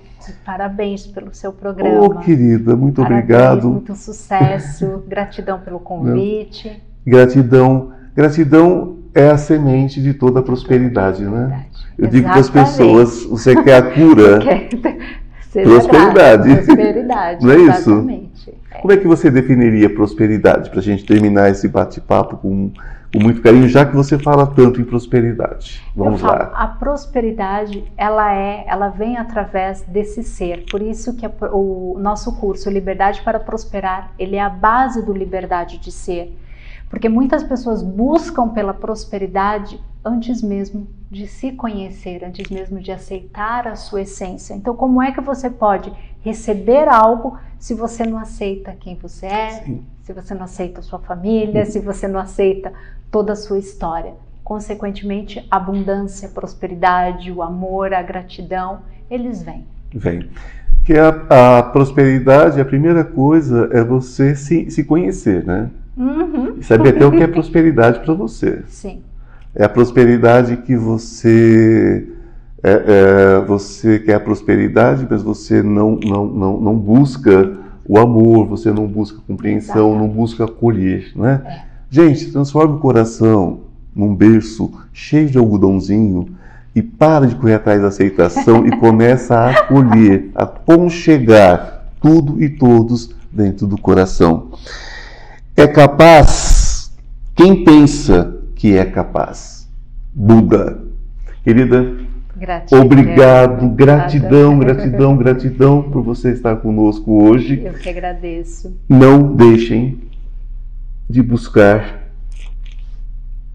Parabéns 0.44 1.06
pelo 1.06 1.32
seu 1.32 1.52
programa. 1.52 2.00
Oh, 2.00 2.14
querida, 2.18 2.74
muito 2.74 3.00
Parabéns, 3.00 3.22
obrigado. 3.22 3.68
Muito 3.68 3.94
sucesso. 3.94 5.04
Gratidão 5.06 5.60
pelo 5.60 5.78
convite. 5.78 6.82
Gratidão. 7.06 7.92
Gratidão 8.14 8.96
é 9.14 9.30
a 9.30 9.38
semente 9.38 10.02
de 10.02 10.14
toda 10.14 10.40
a 10.40 10.42
prosperidade, 10.42 11.24
né? 11.24 11.66
Eu 11.96 12.08
digo 12.08 12.28
para 12.28 12.40
as 12.40 12.50
pessoas, 12.50 13.24
você 13.24 13.62
quer 13.62 13.76
a 13.76 13.94
cura? 13.94 14.40
prosperidade. 15.62 16.54
prosperidade. 16.54 17.44
Não 17.46 17.52
é 17.52 17.58
isso? 17.58 18.06
É. 18.70 18.78
Como 18.80 18.92
é 18.92 18.96
que 18.96 19.06
você 19.06 19.30
definiria 19.30 19.88
prosperidade 19.88 20.70
para 20.70 20.80
a 20.80 20.82
gente 20.82 21.04
terminar 21.04 21.50
esse 21.50 21.66
bate-papo 21.68 22.36
com, 22.36 22.70
com 23.12 23.22
muito 23.22 23.40
carinho, 23.40 23.68
já 23.68 23.84
que 23.84 23.94
você 23.94 24.18
fala 24.18 24.46
tanto 24.46 24.80
em 24.80 24.84
prosperidade. 24.84 25.82
Vamos 25.94 26.20
falo, 26.20 26.38
lá. 26.38 26.52
A 26.54 26.66
prosperidade, 26.66 27.84
ela 27.96 28.34
é, 28.34 28.64
ela 28.68 28.88
vem 28.88 29.16
através 29.16 29.82
desse 29.82 30.22
ser. 30.22 30.64
Por 30.70 30.82
isso 30.82 31.16
que 31.16 31.24
a, 31.24 31.30
o 31.52 31.96
nosso 31.98 32.36
curso 32.36 32.68
Liberdade 32.68 33.22
para 33.22 33.40
Prosperar, 33.40 34.12
ele 34.18 34.36
é 34.36 34.42
a 34.42 34.50
base 34.50 35.04
do 35.04 35.12
liberdade 35.12 35.78
de 35.78 35.90
ser. 35.90 36.36
Porque 36.96 37.10
muitas 37.10 37.44
pessoas 37.44 37.82
buscam 37.82 38.48
pela 38.48 38.72
prosperidade 38.72 39.78
antes 40.02 40.40
mesmo 40.40 40.88
de 41.10 41.26
se 41.26 41.52
conhecer, 41.52 42.24
antes 42.24 42.48
mesmo 42.48 42.80
de 42.80 42.90
aceitar 42.90 43.68
a 43.68 43.76
sua 43.76 44.00
essência. 44.00 44.54
Então, 44.54 44.74
como 44.74 45.02
é 45.02 45.12
que 45.12 45.20
você 45.20 45.50
pode 45.50 45.92
receber 46.22 46.88
algo 46.88 47.38
se 47.58 47.74
você 47.74 48.06
não 48.06 48.16
aceita 48.16 48.74
quem 48.80 48.96
você 48.96 49.26
é, 49.26 49.50
Sim. 49.50 49.84
se 50.04 50.14
você 50.14 50.32
não 50.32 50.44
aceita 50.44 50.80
a 50.80 50.82
sua 50.82 50.98
família, 50.98 51.66
se 51.66 51.80
você 51.80 52.08
não 52.08 52.18
aceita 52.18 52.72
toda 53.10 53.34
a 53.34 53.36
sua 53.36 53.58
história? 53.58 54.14
Consequentemente, 54.42 55.46
a 55.50 55.56
abundância, 55.58 56.28
a 56.28 56.32
prosperidade, 56.32 57.30
o 57.30 57.42
amor, 57.42 57.92
a 57.92 58.00
gratidão, 58.00 58.78
eles 59.10 59.42
vêm. 59.42 59.66
Vem. 59.94 60.30
Que 60.82 60.94
a, 60.94 61.58
a 61.58 61.62
prosperidade, 61.62 62.58
a 62.58 62.64
primeira 62.64 63.04
coisa 63.04 63.68
é 63.70 63.84
você 63.84 64.34
se, 64.34 64.70
se 64.70 64.82
conhecer, 64.82 65.44
né? 65.44 65.68
Uhum. 65.96 66.62
Saber 66.62 66.90
até 66.90 67.06
o 67.06 67.10
que 67.10 67.22
é 67.22 67.26
prosperidade 67.26 68.00
para 68.00 68.12
você. 68.12 68.62
Sim. 68.68 69.00
É 69.54 69.64
a 69.64 69.68
prosperidade 69.68 70.58
que 70.58 70.76
você 70.76 72.06
é, 72.62 72.70
é, 72.70 73.40
você 73.46 73.98
quer 73.98 74.14
a 74.14 74.20
prosperidade, 74.20 75.06
mas 75.08 75.22
você 75.22 75.62
não, 75.62 75.98
não, 76.04 76.26
não, 76.26 76.60
não 76.60 76.76
busca 76.76 77.56
o 77.88 77.98
amor, 77.98 78.46
você 78.46 78.72
não 78.72 78.86
busca 78.86 79.20
compreensão, 79.26 79.90
Exato. 79.90 79.98
não 79.98 80.08
busca 80.08 80.44
acolher, 80.44 81.12
né? 81.14 81.42
É. 81.44 81.60
Gente, 81.88 82.32
transforma 82.32 82.74
o 82.74 82.80
coração 82.80 83.60
num 83.94 84.14
berço 84.14 84.72
cheio 84.92 85.30
de 85.30 85.38
algodãozinho 85.38 86.28
e 86.74 86.82
para 86.82 87.26
de 87.26 87.36
correr 87.36 87.54
atrás 87.54 87.80
da 87.80 87.88
aceitação 87.88 88.66
e 88.66 88.70
começa 88.78 89.36
a 89.36 89.50
acolher, 89.50 90.30
a 90.34 90.44
conchegar 90.44 91.86
tudo 92.02 92.42
e 92.42 92.48
todos 92.48 93.14
dentro 93.32 93.66
do 93.66 93.78
coração. 93.78 94.48
É 95.56 95.66
capaz 95.66 96.92
quem 97.34 97.64
pensa 97.64 98.42
que 98.54 98.76
é 98.76 98.84
capaz. 98.84 99.66
Buda. 100.12 100.82
Querida, 101.42 101.96
Gratidão. 102.36 102.84
obrigado, 102.84 103.68
gratidão, 103.70 104.58
gratidão, 104.58 105.16
gratidão 105.16 105.82
por 105.82 106.02
você 106.02 106.32
estar 106.32 106.56
conosco 106.56 107.10
hoje. 107.22 107.62
Eu 107.64 107.72
que 107.72 107.88
agradeço. 107.88 108.76
Não 108.86 109.34
deixem 109.34 109.98
de 111.08 111.22
buscar. 111.22 112.02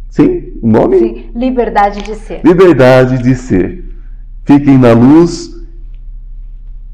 Sim, 0.10 0.54
o 0.60 0.68
nome? 0.68 0.98
Sim, 0.98 1.32
liberdade 1.36 2.02
de 2.02 2.16
ser. 2.16 2.42
Liberdade 2.44 3.22
de 3.22 3.36
ser. 3.36 3.86
Fiquem 4.44 4.78
na 4.78 4.94
luz 4.94 5.56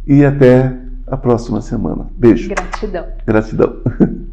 e 0.05 0.25
até 0.25 0.75
a 1.07 1.15
próxima 1.15 1.61
semana. 1.61 2.07
Beijo. 2.17 2.49
Gratidão. 2.49 3.05
Gratidão. 3.25 3.77